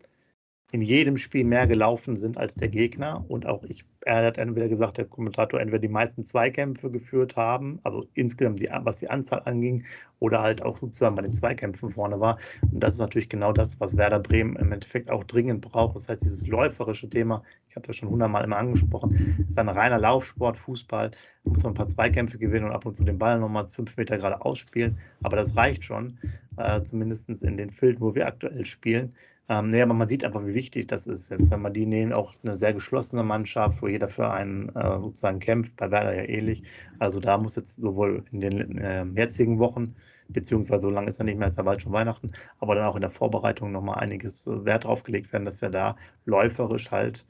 in 0.72 0.80
jedem 0.80 1.18
Spiel 1.18 1.44
mehr 1.44 1.66
gelaufen 1.66 2.16
sind 2.16 2.38
als 2.38 2.54
der 2.54 2.68
Gegner. 2.68 3.24
Und 3.28 3.44
auch 3.44 3.62
ich, 3.64 3.84
er 4.00 4.24
hat 4.24 4.38
entweder 4.38 4.68
gesagt, 4.68 4.96
der 4.96 5.04
Kommentator, 5.04 5.60
entweder 5.60 5.78
die 5.78 5.88
meisten 5.88 6.24
Zweikämpfe 6.24 6.90
geführt 6.90 7.36
haben, 7.36 7.78
also 7.82 8.06
insgesamt, 8.14 8.60
die, 8.60 8.70
was 8.82 8.96
die 8.96 9.10
Anzahl 9.10 9.42
anging, 9.44 9.84
oder 10.18 10.40
halt 10.40 10.62
auch 10.62 10.78
sozusagen 10.78 11.16
bei 11.16 11.22
den 11.22 11.32
Zweikämpfen 11.32 11.90
vorne 11.90 12.20
war. 12.20 12.38
Und 12.72 12.80
das 12.80 12.94
ist 12.94 13.00
natürlich 13.00 13.28
genau 13.28 13.52
das, 13.52 13.80
was 13.80 13.96
Werder 13.96 14.20
Bremen 14.20 14.56
im 14.56 14.72
Endeffekt 14.72 15.10
auch 15.10 15.24
dringend 15.24 15.60
braucht. 15.60 15.96
Das 15.96 16.08
heißt, 16.08 16.22
dieses 16.22 16.46
läuferische 16.46 17.10
Thema, 17.10 17.42
ich 17.68 17.76
habe 17.76 17.86
das 17.86 17.96
schon 17.96 18.08
hundertmal 18.08 18.44
immer 18.44 18.56
angesprochen, 18.56 19.44
ist 19.48 19.58
ein 19.58 19.68
reiner 19.68 19.98
Laufsport, 19.98 20.58
Fußball, 20.58 21.10
muss 21.44 21.62
man 21.64 21.72
ein 21.72 21.74
paar 21.74 21.88
Zweikämpfe 21.88 22.38
gewinnen 22.38 22.66
und 22.66 22.72
ab 22.72 22.86
und 22.86 22.94
zu 22.94 23.04
den 23.04 23.18
Ball 23.18 23.38
nochmal 23.40 23.66
fünf 23.66 23.96
Meter 23.96 24.16
gerade 24.16 24.40
ausspielen. 24.40 24.96
Aber 25.22 25.36
das 25.36 25.54
reicht 25.56 25.84
schon, 25.84 26.18
äh, 26.56 26.80
zumindest 26.82 27.28
in 27.42 27.56
den 27.56 27.70
Filmen, 27.70 28.00
wo 28.00 28.14
wir 28.14 28.26
aktuell 28.26 28.64
spielen. 28.64 29.14
Ähm, 29.48 29.70
nee, 29.70 29.82
aber 29.82 29.94
man 29.94 30.08
sieht 30.08 30.24
einfach, 30.24 30.44
wie 30.46 30.54
wichtig 30.54 30.86
das 30.86 31.06
ist 31.06 31.30
jetzt, 31.30 31.50
wenn 31.50 31.62
man 31.62 31.74
die 31.74 31.84
nehmen, 31.84 32.12
auch 32.12 32.32
eine 32.44 32.54
sehr 32.54 32.72
geschlossene 32.72 33.22
Mannschaft, 33.22 33.82
wo 33.82 33.88
jeder 33.88 34.08
für 34.08 34.30
einen 34.30 34.68
äh, 34.70 34.98
sozusagen 35.00 35.40
kämpft, 35.40 35.76
bei 35.76 35.90
Werder 35.90 36.14
ja 36.14 36.28
ähnlich. 36.28 36.62
Also 37.00 37.18
da 37.18 37.38
muss 37.38 37.56
jetzt 37.56 37.76
sowohl 37.76 38.24
in 38.30 38.40
den 38.40 38.78
äh, 38.78 39.04
jetzigen 39.16 39.58
Wochen, 39.58 39.96
beziehungsweise 40.28 40.82
so 40.82 40.90
lange 40.90 41.08
ist 41.08 41.18
ja 41.18 41.24
nicht 41.24 41.38
mehr, 41.38 41.48
ist 41.48 41.58
ja 41.58 41.64
bald 41.64 41.82
schon 41.82 41.92
Weihnachten, 41.92 42.30
aber 42.60 42.76
dann 42.76 42.86
auch 42.86 42.94
in 42.94 43.00
der 43.00 43.10
Vorbereitung 43.10 43.72
nochmal 43.72 43.98
einiges 43.98 44.46
äh, 44.46 44.64
Wert 44.64 44.84
drauf 44.84 45.02
gelegt 45.02 45.32
werden, 45.32 45.44
dass 45.44 45.60
wir 45.60 45.70
da 45.70 45.96
läuferisch 46.24 46.90
halt 46.90 47.24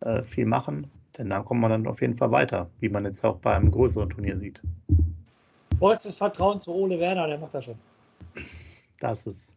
äh, 0.00 0.22
viel 0.22 0.46
machen. 0.46 0.86
Denn 1.18 1.30
dann 1.30 1.44
kommt 1.44 1.60
man 1.60 1.70
dann 1.70 1.86
auf 1.86 2.00
jeden 2.00 2.14
Fall 2.14 2.30
weiter, 2.30 2.70
wie 2.78 2.90
man 2.90 3.04
jetzt 3.04 3.24
auch 3.24 3.38
beim 3.38 3.70
größeren 3.70 4.10
Turnier 4.10 4.38
sieht. 4.38 4.62
Vollstes 5.78 6.16
Vertrauen 6.16 6.60
zu 6.60 6.72
Ole 6.72 7.00
Werner, 7.00 7.26
der 7.26 7.38
macht 7.38 7.54
das 7.54 7.64
schon. 7.64 7.78
Das 9.00 9.26
ist, 9.26 9.56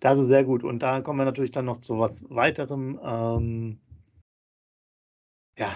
das 0.00 0.18
ist 0.18 0.28
sehr 0.28 0.44
gut. 0.44 0.64
Und 0.64 0.82
da 0.82 1.00
kommen 1.00 1.18
wir 1.18 1.24
natürlich 1.24 1.52
dann 1.52 1.64
noch 1.64 1.78
zu 1.78 1.98
was 1.98 2.24
weiterem. 2.28 3.00
Ähm, 3.02 3.78
ja, 5.58 5.74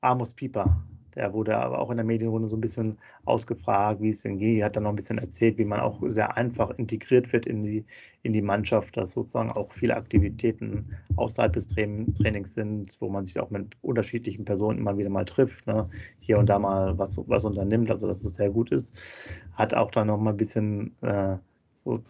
Amos 0.00 0.34
Pieper. 0.34 0.82
Der 1.14 1.32
wurde 1.32 1.56
aber 1.56 1.80
auch 1.80 1.90
in 1.90 1.96
der 1.96 2.06
Medienrunde 2.06 2.48
so 2.48 2.56
ein 2.56 2.60
bisschen 2.60 2.96
ausgefragt, 3.24 4.00
wie 4.00 4.10
es 4.10 4.22
denn 4.22 4.38
geht. 4.38 4.62
Hat 4.62 4.76
dann 4.76 4.84
noch 4.84 4.90
ein 4.90 4.96
bisschen 4.96 5.18
erzählt, 5.18 5.58
wie 5.58 5.64
man 5.64 5.80
auch 5.80 6.00
sehr 6.06 6.36
einfach 6.36 6.70
integriert 6.78 7.32
wird 7.32 7.46
in 7.46 7.64
die, 7.64 7.84
in 8.22 8.32
die 8.32 8.42
Mannschaft, 8.42 8.96
dass 8.96 9.12
sozusagen 9.12 9.50
auch 9.52 9.72
viele 9.72 9.96
Aktivitäten 9.96 10.96
außerhalb 11.16 11.52
des 11.52 11.66
Trainings 11.66 12.54
sind, 12.54 12.96
wo 13.00 13.08
man 13.08 13.26
sich 13.26 13.40
auch 13.40 13.50
mit 13.50 13.76
unterschiedlichen 13.82 14.44
Personen 14.44 14.78
immer 14.78 14.96
wieder 14.98 15.10
mal 15.10 15.24
trifft, 15.24 15.66
ne? 15.66 15.88
hier 16.20 16.38
und 16.38 16.46
da 16.46 16.58
mal 16.58 16.96
was, 16.96 17.18
was 17.28 17.44
unternimmt, 17.44 17.90
also 17.90 18.06
dass 18.06 18.24
es 18.24 18.36
sehr 18.36 18.50
gut 18.50 18.70
ist. 18.70 18.96
Hat 19.54 19.74
auch 19.74 19.90
dann 19.90 20.06
noch 20.06 20.18
mal 20.18 20.30
ein 20.30 20.36
bisschen 20.36 20.94
äh, 21.02 21.36
so 21.74 22.00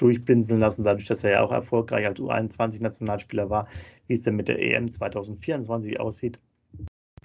durchblinzeln 0.00 0.60
lassen, 0.60 0.84
dadurch, 0.84 1.06
dass 1.06 1.24
er 1.24 1.32
ja 1.32 1.42
auch 1.42 1.52
erfolgreich 1.52 2.06
als 2.06 2.18
U21-Nationalspieler 2.18 3.50
war, 3.50 3.68
wie 4.06 4.14
es 4.14 4.22
denn 4.22 4.36
mit 4.36 4.48
der 4.48 4.60
EM 4.60 4.90
2024 4.90 6.00
aussieht. 6.00 6.38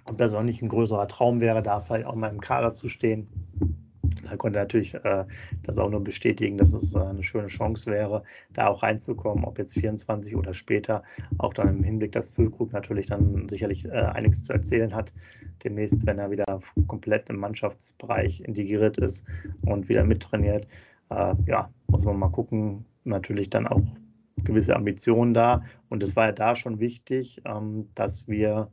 Ob 0.06 0.18
das 0.18 0.34
auch 0.34 0.44
nicht 0.44 0.62
ein 0.62 0.70
größerer 0.70 1.08
Traum 1.08 1.42
wäre, 1.42 1.64
da 1.64 1.82
vielleicht 1.82 2.06
auch 2.06 2.16
mal 2.16 2.30
im 2.30 2.42
Kader 2.42 2.74
zu 2.74 2.90
stehen. 2.90 3.28
Da 4.24 4.38
konnte 4.38 4.60
er 4.60 4.64
natürlich 4.64 4.94
äh, 4.96 5.26
das 5.64 5.78
auch 5.78 5.90
nur 5.90 6.04
bestätigen, 6.04 6.58
dass 6.58 6.74
es 6.74 6.94
äh, 6.94 7.00
eine 7.00 7.24
schöne 7.24 7.48
Chance 7.48 7.90
wäre, 7.90 8.24
da 8.54 8.68
auch 8.68 8.84
reinzukommen, 8.84 9.46
ob 9.46 9.58
jetzt 9.58 9.74
24 9.74 10.36
oder 10.36 10.54
später, 10.54 11.04
auch 11.38 11.54
dann 11.54 11.70
im 11.70 11.84
Hinblick, 11.84 12.12
dass 12.12 12.32
Füllkrug 12.32 12.72
natürlich 12.74 13.08
dann 13.08 13.48
sicherlich 13.50 13.86
äh, 13.86 13.92
einiges 13.92 14.44
zu 14.44 14.54
erzählen 14.54 14.94
hat, 14.94 15.14
demnächst, 15.64 16.06
wenn 16.06 16.20
er 16.20 16.32
wieder 16.32 16.62
komplett 16.88 17.30
im 17.30 17.38
Mannschaftsbereich 17.38 18.42
integriert 18.42 18.98
ist 18.98 19.26
und 19.66 19.90
wieder 19.90 20.04
mittrainiert. 20.04 20.68
Äh, 21.10 21.36
ja, 21.48 21.70
muss 21.88 22.04
man 22.04 22.20
mal 22.20 22.30
gucken, 22.30 22.86
natürlich 23.04 23.50
dann 23.50 23.68
auch 23.68 23.84
gewisse 24.44 24.76
Ambitionen 24.76 25.34
da. 25.34 25.64
Und 25.90 26.04
es 26.04 26.16
war 26.16 26.28
ja 26.28 26.32
da 26.32 26.56
schon 26.56 26.80
wichtig, 26.80 27.42
ähm, 27.46 27.90
dass 27.96 28.28
wir 28.28 28.72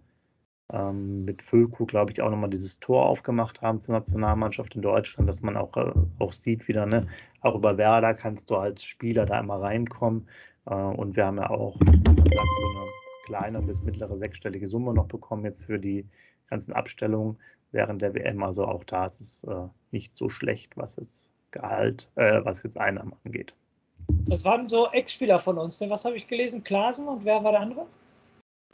ähm, 0.72 1.24
mit 1.24 1.42
Füllkrug, 1.42 1.88
glaube 1.88 2.12
ich, 2.12 2.22
auch 2.22 2.30
nochmal 2.30 2.50
dieses 2.50 2.80
Tor 2.80 3.06
aufgemacht 3.06 3.60
haben 3.62 3.80
zur 3.80 3.94
Nationalmannschaft 3.94 4.74
in 4.74 4.82
Deutschland, 4.82 5.28
dass 5.28 5.42
man 5.42 5.56
auch, 5.56 5.76
äh, 5.76 5.92
auch 6.18 6.32
sieht 6.32 6.66
wieder, 6.68 6.86
ne, 6.86 7.06
auch 7.40 7.54
über 7.54 7.76
Werder 7.76 8.14
kannst 8.14 8.50
du 8.50 8.56
als 8.56 8.84
Spieler 8.84 9.26
da 9.26 9.38
immer 9.40 9.60
reinkommen. 9.60 10.28
Äh, 10.66 10.74
und 10.74 11.16
wir 11.16 11.26
haben 11.26 11.38
ja 11.38 11.50
auch 11.50 11.76
sagt, 11.78 12.08
so 12.08 12.22
eine 12.22 12.90
kleine 13.26 13.62
bis 13.62 13.82
mittlere 13.82 14.16
sechsstellige 14.16 14.66
Summe 14.66 14.94
noch 14.94 15.06
bekommen 15.06 15.44
jetzt 15.44 15.66
für 15.66 15.78
die 15.78 16.06
ganzen 16.48 16.72
Abstellungen 16.72 17.38
während 17.70 18.02
der 18.02 18.14
WM. 18.14 18.42
Also 18.42 18.66
auch 18.66 18.84
da 18.84 19.06
ist 19.06 19.20
es 19.20 19.44
äh, 19.44 19.68
nicht 19.90 20.16
so 20.16 20.28
schlecht, 20.28 20.76
was 20.76 20.96
jetzt 20.96 21.31
Gehalt, 21.52 22.08
äh, 22.16 22.40
was 22.44 22.62
jetzt 22.62 22.78
Einnahmen 22.78 23.14
angeht. 23.24 23.54
Das 24.26 24.44
waren 24.44 24.68
so 24.68 24.88
Ex-Spieler 24.90 25.38
von 25.38 25.58
uns. 25.58 25.80
Ne? 25.80 25.90
Was 25.90 26.04
habe 26.04 26.16
ich 26.16 26.26
gelesen? 26.26 26.64
Klasen 26.64 27.06
und 27.06 27.24
wer 27.24 27.42
war 27.44 27.52
der 27.52 27.60
andere? 27.60 27.86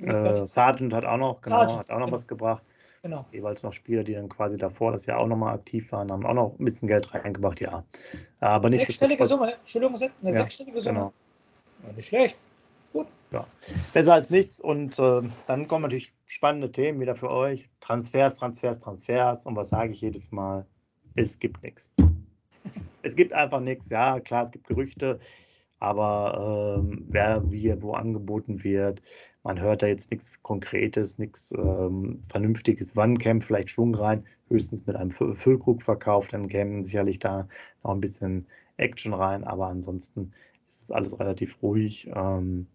Äh, 0.01 0.47
Sargent 0.47 0.95
hat 0.95 1.05
auch 1.05 1.17
noch, 1.17 1.41
genau, 1.43 1.59
Sargent, 1.59 1.79
hat 1.81 1.91
auch 1.91 1.99
noch 1.99 2.07
genau. 2.07 2.17
was 2.17 2.27
gebracht. 2.27 2.65
Genau. 3.03 3.25
Jeweils 3.33 3.63
noch 3.63 3.73
Spieler, 3.73 4.03
die 4.03 4.15
dann 4.15 4.29
quasi 4.29 4.57
davor 4.57 4.93
das 4.93 5.07
Jahr 5.07 5.19
auch 5.19 5.27
nochmal 5.27 5.55
aktiv 5.55 5.93
waren, 5.93 6.11
haben 6.11 6.27
auch 6.27 6.35
noch 6.35 6.59
ein 6.59 6.65
bisschen 6.65 6.89
Geld 6.89 7.13
reingebracht, 7.15 7.61
ja. 7.61 7.85
Aber 8.41 8.71
nicht 8.71 8.81
Sechsstellige 8.81 9.25
Summe, 9.27 9.55
Entschuldigung, 9.55 9.97
eine 9.97 10.11
ja, 10.23 10.33
sechsstellige 10.33 10.81
Summe. 10.81 10.99
Genau. 10.99 11.13
Ja, 11.87 11.93
nicht 11.93 12.09
schlecht. 12.09 12.37
Gut. 12.93 13.07
Ja, 13.31 13.47
besser 13.93 14.15
als 14.15 14.31
nichts. 14.31 14.61
Und 14.61 14.99
äh, 14.99 15.23
dann 15.47 15.69
kommen 15.69 15.83
natürlich 15.83 16.13
spannende 16.27 16.73
Themen 16.73 17.01
wieder 17.01 17.15
für 17.15 17.31
euch. 17.31 17.69
Transfers, 17.81 18.37
Transfers, 18.37 18.81
Transfers. 18.81 19.47
Und 19.47 19.55
was 19.57 19.69
sage 19.69 19.93
ich 19.93 20.01
jedes 20.01 20.33
Mal? 20.33 20.67
Es 21.15 21.39
gibt 21.39 21.63
nichts. 21.63 21.93
Es 23.09 23.17
gibt 23.17 23.33
einfach 23.33 23.61
nichts. 23.61 23.88
Ja, 23.91 24.21
klar, 24.21 24.45
es 24.45 24.50
gibt 24.50 24.67
Gerüchte. 24.67 25.19
Aber 25.81 26.79
ähm, 26.81 27.07
wer 27.09 27.50
wie 27.50 27.75
wo 27.81 27.93
angeboten 27.93 28.65
wird, 28.65 29.00
man 29.45 29.61
hört 29.61 29.83
da 29.83 29.87
jetzt 29.87 30.11
nichts 30.11 30.33
Konkretes, 30.43 31.19
nichts 31.19 31.53
ähm, 31.53 32.21
Vernünftiges. 32.29 32.97
Wann 32.97 33.17
käme 33.19 33.41
vielleicht 33.41 33.71
Schwung 33.71 33.95
rein? 33.95 34.25
Höchstens 34.49 34.87
mit 34.87 34.97
einem 34.97 35.11
Füllkrugverkauf, 35.11 36.29
dann 36.29 36.49
käme 36.49 36.85
sicherlich 36.85 37.19
da 37.21 37.49
noch 37.85 37.93
ein 37.93 38.00
bisschen 38.00 38.47
Action 38.77 39.15
rein, 39.15 39.45
aber 39.45 39.69
ansonsten 39.69 40.33
ist 40.67 40.83
es 40.85 40.91
alles 40.91 41.19
relativ 41.21 41.62
ruhig. 41.62 42.11
Ähm, 42.15 42.67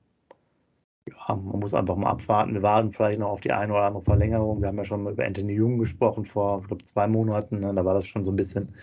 ja, 1.06 1.36
man 1.36 1.60
muss 1.60 1.74
einfach 1.74 1.96
mal 1.98 2.12
abwarten. 2.12 2.54
Wir 2.54 2.62
warten 2.62 2.94
vielleicht 2.94 3.20
noch 3.20 3.30
auf 3.30 3.42
die 3.42 3.52
eine 3.52 3.74
oder 3.74 3.84
andere 3.84 4.04
Verlängerung. 4.04 4.62
Wir 4.62 4.70
haben 4.70 4.78
ja 4.78 4.86
schon 4.86 5.04
mal 5.04 5.14
über 5.14 5.26
Anthony 5.26 5.54
Jung 5.54 5.78
gesprochen 5.78 6.26
vor, 6.26 6.62
ich 6.62 6.68
glaube, 6.68 6.84
zwei 6.86 7.08
Monaten. 7.08 7.60
Ne? 7.60 7.74
Da 7.74 7.84
war 7.84 7.94
das 7.94 8.08
schon 8.08 8.24
so 8.24 8.32
ein 8.32 8.38
bisschen 8.38 8.74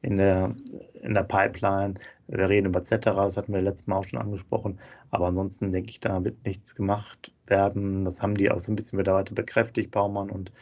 in 0.00 0.16
der, 0.16 0.54
in 1.02 1.12
der 1.14 1.24
Pipeline. 1.24 1.94
Wir 2.28 2.48
reden 2.48 2.68
über 2.68 2.80
etc., 2.80 2.96
das 3.04 3.36
hatten 3.36 3.52
wir 3.52 3.60
letztes 3.60 3.86
Mal 3.86 3.96
auch 3.98 4.04
schon 4.04 4.18
angesprochen. 4.18 4.80
Aber 5.10 5.26
ansonsten 5.26 5.70
denke 5.72 5.90
ich, 5.90 6.00
da 6.00 6.24
wird 6.24 6.44
nichts 6.46 6.74
gemacht 6.74 7.32
werden. 7.46 8.04
Das 8.04 8.22
haben 8.22 8.34
die 8.34 8.50
auch 8.50 8.60
so 8.60 8.72
ein 8.72 8.76
bisschen 8.76 8.98
wieder 8.98 9.14
weiter 9.14 9.34
bekräftigt, 9.34 9.90
Baumann 9.90 10.30
und 10.30 10.52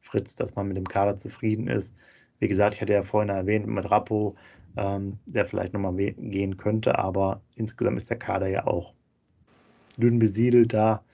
Fritz, 0.00 0.36
dass 0.36 0.54
man 0.54 0.68
mit 0.68 0.76
dem 0.76 0.88
Kader 0.88 1.16
zufrieden 1.16 1.66
ist. 1.66 1.94
Wie 2.38 2.48
gesagt, 2.48 2.76
ich 2.76 2.80
hatte 2.80 2.92
ja 2.92 3.02
vorhin 3.02 3.28
erwähnt 3.28 3.66
mit 3.66 3.90
Rappo, 3.90 4.36
ähm, 4.76 5.18
der 5.26 5.46
vielleicht 5.46 5.72
nochmal 5.74 5.94
gehen 5.96 6.56
könnte, 6.56 6.98
aber 6.98 7.42
insgesamt 7.56 7.98
ist 7.98 8.08
der 8.08 8.18
Kader 8.18 8.48
ja 8.48 8.66
auch 8.66 8.94
dünn 10.00 10.18
besiedelt. 10.18 10.72
Da 10.72 11.04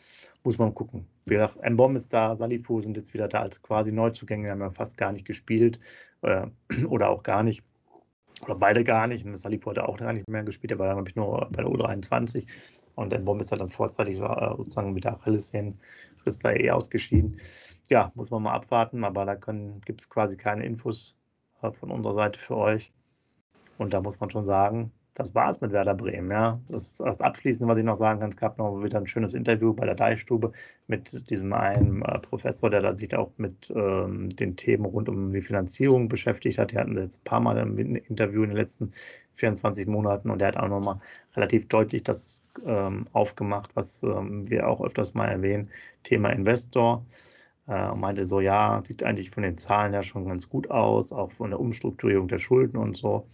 muss 0.45 0.59
man 0.59 0.75
gucken. 0.75 1.07
Wie 1.25 1.35
gesagt, 1.35 1.59
Mbom 1.69 1.97
ist 1.97 2.13
da, 2.13 2.37
Salifu 2.37 2.81
sind 2.81 2.97
jetzt 2.97 3.13
wieder 3.13 3.29
da 3.29 3.41
als 3.41 3.61
quasi 3.63 3.93
Neuzugänge. 3.93 4.51
Haben 4.51 4.61
ja 4.61 4.71
fast 4.71 4.97
gar 4.97 5.13
nicht 5.13 5.27
gespielt 5.27 5.81
äh, 6.23 6.47
oder 6.87 7.11
auch 7.11 7.23
gar 7.23 7.43
nicht. 7.43 7.65
Oder 8.43 8.55
beide 8.55 8.85
gar 8.85 9.07
nicht. 9.07 9.27
Und 9.27 9.37
Salifu 9.37 9.71
hat 9.71 9.79
auch 9.79 9.99
gar 9.99 10.13
nicht 10.13 10.29
mehr 10.29 10.45
gespielt. 10.45 10.73
Er 10.73 10.79
war 10.79 10.87
dann, 10.87 10.97
glaube 10.97 11.11
ich, 11.11 11.17
nur 11.17 11.49
bei 11.51 11.63
der 11.63 11.71
U23. 11.71 12.47
Und 12.95 13.13
Mbom 13.13 13.41
ist 13.41 13.53
dann 13.53 13.69
vorzeitig 13.69 14.21
äh, 14.21 14.57
sozusagen 14.57 14.93
mit 14.93 15.05
der 15.05 15.15
Achillessehnen 15.15 15.79
ist 16.25 16.45
da 16.45 16.53
eh 16.53 16.71
ausgeschieden. 16.71 17.41
Ja, 17.89 18.11
muss 18.15 18.31
man 18.31 18.43
mal 18.43 18.55
abwarten. 18.55 19.05
Aber 19.05 19.25
da 19.25 19.35
gibt 19.35 20.01
es 20.01 20.09
quasi 20.09 20.37
keine 20.37 20.65
Infos 20.65 21.17
äh, 21.63 21.73
von 21.73 21.91
unserer 21.91 22.15
Seite 22.15 22.39
für 22.39 22.57
euch. 22.57 22.93
Und 23.79 23.93
da 23.93 24.01
muss 24.01 24.21
man 24.21 24.31
schon 24.31 24.47
sagen, 24.47 24.93
das 25.17 25.35
war 25.35 25.49
es 25.49 25.63
mit 25.63 25.73
Werder 25.73 25.95
Bremen, 25.95 26.31
ja. 26.31 26.61
Das 26.69 26.89
ist 26.89 27.01
das 27.01 27.23
Abschließende, 27.23 27.73
was 27.73 27.79
ich 27.79 27.85
noch 27.85 27.97
sagen 27.97 28.21
kann. 28.21 28.29
Es 28.29 28.37
gab 28.37 28.59
noch 28.59 28.83
wieder 28.85 28.99
ein 28.99 29.07
schönes 29.07 29.33
Interview 29.33 29.73
bei 29.73 29.87
der 29.87 29.95
Deichstube 29.95 30.53
mit 30.89 31.31
diesem 31.31 31.55
einen 31.55 32.03
äh, 32.03 32.19
Professor, 32.19 32.69
der 32.69 32.83
da 32.83 32.95
sich 32.95 33.17
auch 33.17 33.33
mit 33.39 33.73
ähm, 33.75 34.29
den 34.29 34.57
Themen 34.57 34.85
rund 34.85 35.09
um 35.09 35.33
die 35.33 35.41
Finanzierung 35.41 36.11
beschäftigt 36.11 36.59
hat. 36.59 36.73
Die 36.73 36.77
hatten 36.77 36.99
jetzt 36.99 37.21
ein 37.21 37.25
paar 37.25 37.41
Mal 37.41 37.57
ein 37.57 37.79
Interview 37.97 38.43
in 38.43 38.51
den 38.51 38.59
letzten 38.59 38.93
24 39.37 39.87
Monaten 39.87 40.31
und 40.31 40.41
der 40.41 40.49
hat 40.49 40.59
auch 40.59 40.69
nochmal 40.69 41.01
relativ 41.35 41.67
deutlich 41.69 42.03
das 42.03 42.45
ähm, 42.67 43.07
aufgemacht, 43.13 43.71
was 43.75 44.03
ähm, 44.03 44.49
wir 44.51 44.69
auch 44.69 44.83
öfters 44.83 45.15
mal 45.15 45.29
erwähnen, 45.29 45.71
Thema 46.03 46.29
Investor. 46.29 47.07
Äh, 47.69 47.95
meinte 47.95 48.27
so, 48.27 48.41
ja, 48.41 48.83
sieht 48.85 49.03
eigentlich 49.03 49.31
von 49.31 49.43
den 49.43 49.57
Zahlen 49.57 49.95
ja 49.95 50.03
schon 50.03 50.29
ganz 50.29 50.49
gut 50.51 50.71
aus, 50.71 51.11
auch 51.11 51.33
von 51.33 51.51
der 51.51 51.61
Umstrukturierung 51.61 52.29
der 52.29 52.39
Schulden 52.39 52.77
und 52.77 52.97
so. 52.99 53.27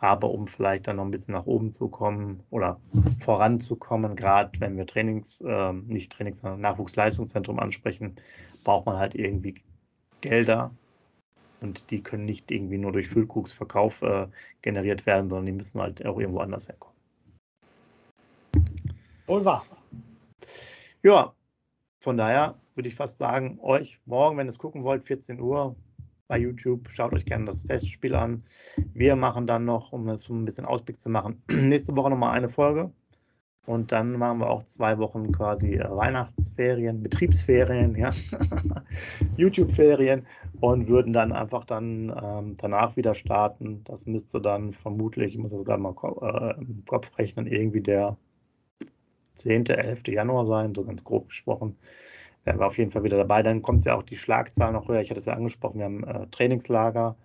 Aber 0.00 0.30
um 0.30 0.46
vielleicht 0.46 0.86
dann 0.86 0.96
noch 0.96 1.04
ein 1.04 1.10
bisschen 1.10 1.34
nach 1.34 1.46
oben 1.46 1.72
zu 1.72 1.88
kommen 1.88 2.42
oder 2.50 2.80
voranzukommen, 3.20 4.14
gerade 4.14 4.60
wenn 4.60 4.76
wir 4.76 4.86
Trainings, 4.86 5.40
äh, 5.40 5.72
nicht 5.72 6.12
Trainings, 6.12 6.40
sondern 6.40 6.60
Nachwuchsleistungszentrum 6.60 7.58
ansprechen, 7.58 8.16
braucht 8.62 8.86
man 8.86 8.96
halt 8.96 9.14
irgendwie 9.14 9.56
Gelder. 10.20 10.70
Und 11.60 11.90
die 11.90 12.02
können 12.02 12.24
nicht 12.24 12.50
irgendwie 12.52 12.78
nur 12.78 12.92
durch 12.92 13.08
Füllkrugsverkauf 13.08 14.02
äh, 14.02 14.28
generiert 14.62 15.06
werden, 15.06 15.28
sondern 15.28 15.46
die 15.46 15.52
müssen 15.52 15.80
halt 15.80 16.04
auch 16.06 16.18
irgendwo 16.20 16.40
anders 16.40 16.68
herkommen. 16.68 16.96
Und 19.26 19.44
wahr. 19.44 19.64
Ja, 21.02 21.34
von 22.00 22.16
daher 22.16 22.54
würde 22.74 22.88
ich 22.88 22.94
fast 22.94 23.18
sagen, 23.18 23.58
euch 23.60 24.00
morgen, 24.06 24.36
wenn 24.36 24.46
ihr 24.46 24.50
es 24.50 24.58
gucken 24.58 24.84
wollt, 24.84 25.04
14 25.04 25.40
Uhr, 25.40 25.74
bei 26.28 26.38
YouTube. 26.38 26.88
Schaut 26.92 27.12
euch 27.14 27.24
gerne 27.24 27.46
das 27.46 27.64
Testspiel 27.64 28.14
an. 28.14 28.44
Wir 28.94 29.16
machen 29.16 29.46
dann 29.46 29.64
noch, 29.64 29.92
um 29.92 30.08
es 30.08 30.28
ein 30.28 30.44
bisschen 30.44 30.66
Ausblick 30.66 31.00
zu 31.00 31.10
machen, 31.10 31.42
nächste 31.50 31.96
Woche 31.96 32.10
nochmal 32.10 32.36
eine 32.36 32.48
Folge. 32.48 32.92
Und 33.66 33.92
dann 33.92 34.12
machen 34.12 34.38
wir 34.38 34.48
auch 34.48 34.62
zwei 34.64 34.96
Wochen 34.96 35.30
quasi 35.30 35.74
äh, 35.74 35.90
Weihnachtsferien, 35.90 37.02
Betriebsferien, 37.02 37.94
ja, 37.96 38.12
YouTube-Ferien 39.36 40.26
und 40.60 40.88
würden 40.88 41.12
dann 41.12 41.32
einfach 41.32 41.64
dann 41.64 42.10
ähm, 42.22 42.56
danach 42.58 42.96
wieder 42.96 43.14
starten. 43.14 43.82
Das 43.84 44.06
müsste 44.06 44.40
dann 44.40 44.72
vermutlich, 44.72 45.34
ich 45.34 45.38
muss 45.38 45.50
das 45.50 45.64
gerade 45.64 45.82
mal 45.82 45.94
äh, 46.22 46.58
im 46.58 46.82
Kopf 46.86 47.10
rechnen, 47.18 47.46
irgendwie 47.46 47.82
der 47.82 48.16
10., 49.34 49.66
11. 49.66 50.08
Januar 50.08 50.46
sein, 50.46 50.74
so 50.74 50.84
ganz 50.84 51.04
grob 51.04 51.28
gesprochen 51.28 51.76
er 52.48 52.58
war 52.58 52.68
auf 52.68 52.78
jeden 52.78 52.90
Fall 52.90 53.04
wieder 53.04 53.18
dabei. 53.18 53.42
Dann 53.42 53.62
kommt 53.62 53.84
ja 53.84 53.94
auch 53.94 54.02
die 54.02 54.16
Schlagzahl 54.16 54.72
noch 54.72 54.88
höher. 54.88 55.00
Ich 55.00 55.10
hatte 55.10 55.20
es 55.20 55.26
ja 55.26 55.34
angesprochen, 55.34 55.78
wir 55.78 55.84
haben 55.84 56.04
äh, 56.04 56.26
Trainingslager. 56.28 57.16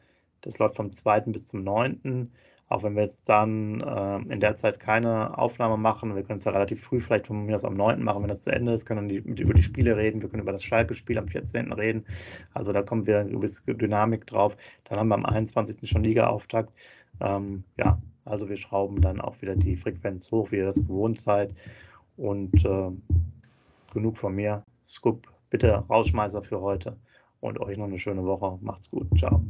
Das 0.41 0.59
läuft 0.59 0.75
vom 0.75 0.91
2. 0.91 1.21
bis 1.21 1.47
zum 1.47 1.63
9. 1.63 2.31
Auch 2.69 2.83
wenn 2.83 2.95
wir 2.95 3.03
jetzt 3.03 3.29
dann 3.29 3.81
äh, 3.81 4.33
in 4.33 4.39
der 4.39 4.55
Zeit 4.55 4.79
keine 4.79 5.38
Aufnahme 5.38 5.77
machen, 5.77 6.15
wir 6.15 6.23
können 6.23 6.38
es 6.38 6.45
ja 6.45 6.51
relativ 6.51 6.83
früh 6.83 6.99
vielleicht 6.99 7.27
von 7.27 7.45
mir 7.45 7.55
aus 7.55 7.63
am 7.63 7.75
9. 7.75 8.01
machen, 8.03 8.23
wenn 8.23 8.29
das 8.29 8.41
zu 8.41 8.51
Ende 8.51 8.73
ist, 8.73 8.86
können 8.86 9.09
wir 9.09 9.23
über 9.23 9.53
die 9.53 9.62
Spiele 9.62 9.95
reden, 9.95 10.21
wir 10.21 10.29
können 10.29 10.41
über 10.41 10.51
das 10.51 10.63
Schalke-Spiel 10.63 11.17
am 11.17 11.27
14. 11.27 11.71
reden. 11.71 12.05
Also 12.53 12.73
da 12.73 12.81
kommt 12.81 13.05
wieder 13.05 13.19
eine 13.19 13.31
gewisse 13.31 13.62
Dynamik 13.65 14.25
drauf. 14.27 14.57
Dann 14.86 14.99
haben 14.99 15.09
wir 15.09 15.15
am 15.15 15.25
21. 15.25 15.88
schon 15.89 16.03
Liga-Auftakt. 16.03 16.73
Ähm, 17.21 17.63
ja, 17.77 18.01
also 18.25 18.49
wir 18.49 18.57
schrauben 18.57 19.01
dann 19.01 19.21
auch 19.21 19.41
wieder 19.41 19.55
die 19.55 19.75
Frequenz 19.75 20.31
hoch, 20.31 20.51
wie 20.51 20.57
ihr 20.57 20.65
das 20.65 20.75
gewohnt 20.75 21.19
seid. 21.19 21.53
Und 22.17 22.65
äh, 22.65 22.91
genug 23.93 24.17
von 24.17 24.36
mir. 24.36 24.63
Scoop, 24.85 25.27
bitte 25.49 25.83
Rausschmeißer 25.89 26.41
für 26.41 26.61
heute. 26.61 26.97
und 27.43 27.59
euch 27.59 27.77
noch 27.77 27.85
eine 27.85 27.99
schöne 27.99 28.23
Woche. 28.25 28.57
Macht's 28.61 28.89
gut. 28.89 29.07
Ciao. 29.17 29.41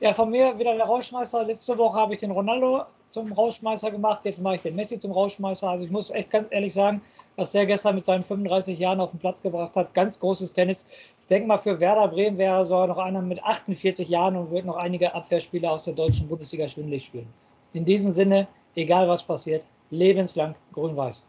Ja, 0.00 0.12
von 0.12 0.30
mir 0.30 0.58
wieder 0.58 0.74
der 0.74 0.86
Rauschmeister. 0.86 1.44
Letzte 1.44 1.78
Woche 1.78 1.96
habe 1.96 2.14
ich 2.14 2.18
den 2.18 2.32
Ronaldo 2.32 2.82
zum 3.10 3.30
Rauschmeister 3.30 3.90
gemacht, 3.90 4.24
jetzt 4.24 4.40
mache 4.40 4.56
ich 4.56 4.62
den 4.62 4.74
Messi 4.74 4.98
zum 4.98 5.12
Rauschmeister. 5.12 5.68
Also 5.68 5.84
ich 5.84 5.92
muss 5.92 6.10
echt 6.10 6.30
ganz 6.30 6.48
ehrlich 6.50 6.72
sagen, 6.72 7.00
was 7.36 7.52
der 7.52 7.66
gestern 7.66 7.94
mit 7.94 8.04
seinen 8.04 8.24
35 8.24 8.78
Jahren 8.78 9.00
auf 9.00 9.10
den 9.12 9.20
Platz 9.20 9.42
gebracht 9.42 9.76
hat, 9.76 9.94
ganz 9.94 10.18
großes 10.18 10.54
Tennis. 10.54 10.86
Ich 11.20 11.26
denke 11.28 11.46
mal, 11.46 11.58
für 11.58 11.78
Werder 11.78 12.08
Bremen 12.08 12.36
wäre 12.36 12.66
sogar 12.66 12.88
noch 12.88 12.98
einer 12.98 13.22
mit 13.22 13.40
48 13.44 14.08
Jahren 14.08 14.34
und 14.34 14.50
wird 14.50 14.64
noch 14.64 14.76
einige 14.76 15.14
Abwehrspieler 15.14 15.70
aus 15.70 15.84
der 15.84 15.94
deutschen 15.94 16.28
Bundesliga 16.28 16.66
schwindlig 16.66 17.04
spielen. 17.04 17.28
In 17.74 17.84
diesem 17.84 18.10
Sinne, 18.10 18.48
egal 18.74 19.08
was 19.08 19.22
passiert, 19.22 19.68
lebenslang 19.90 20.56
grün-weiß. 20.72 21.28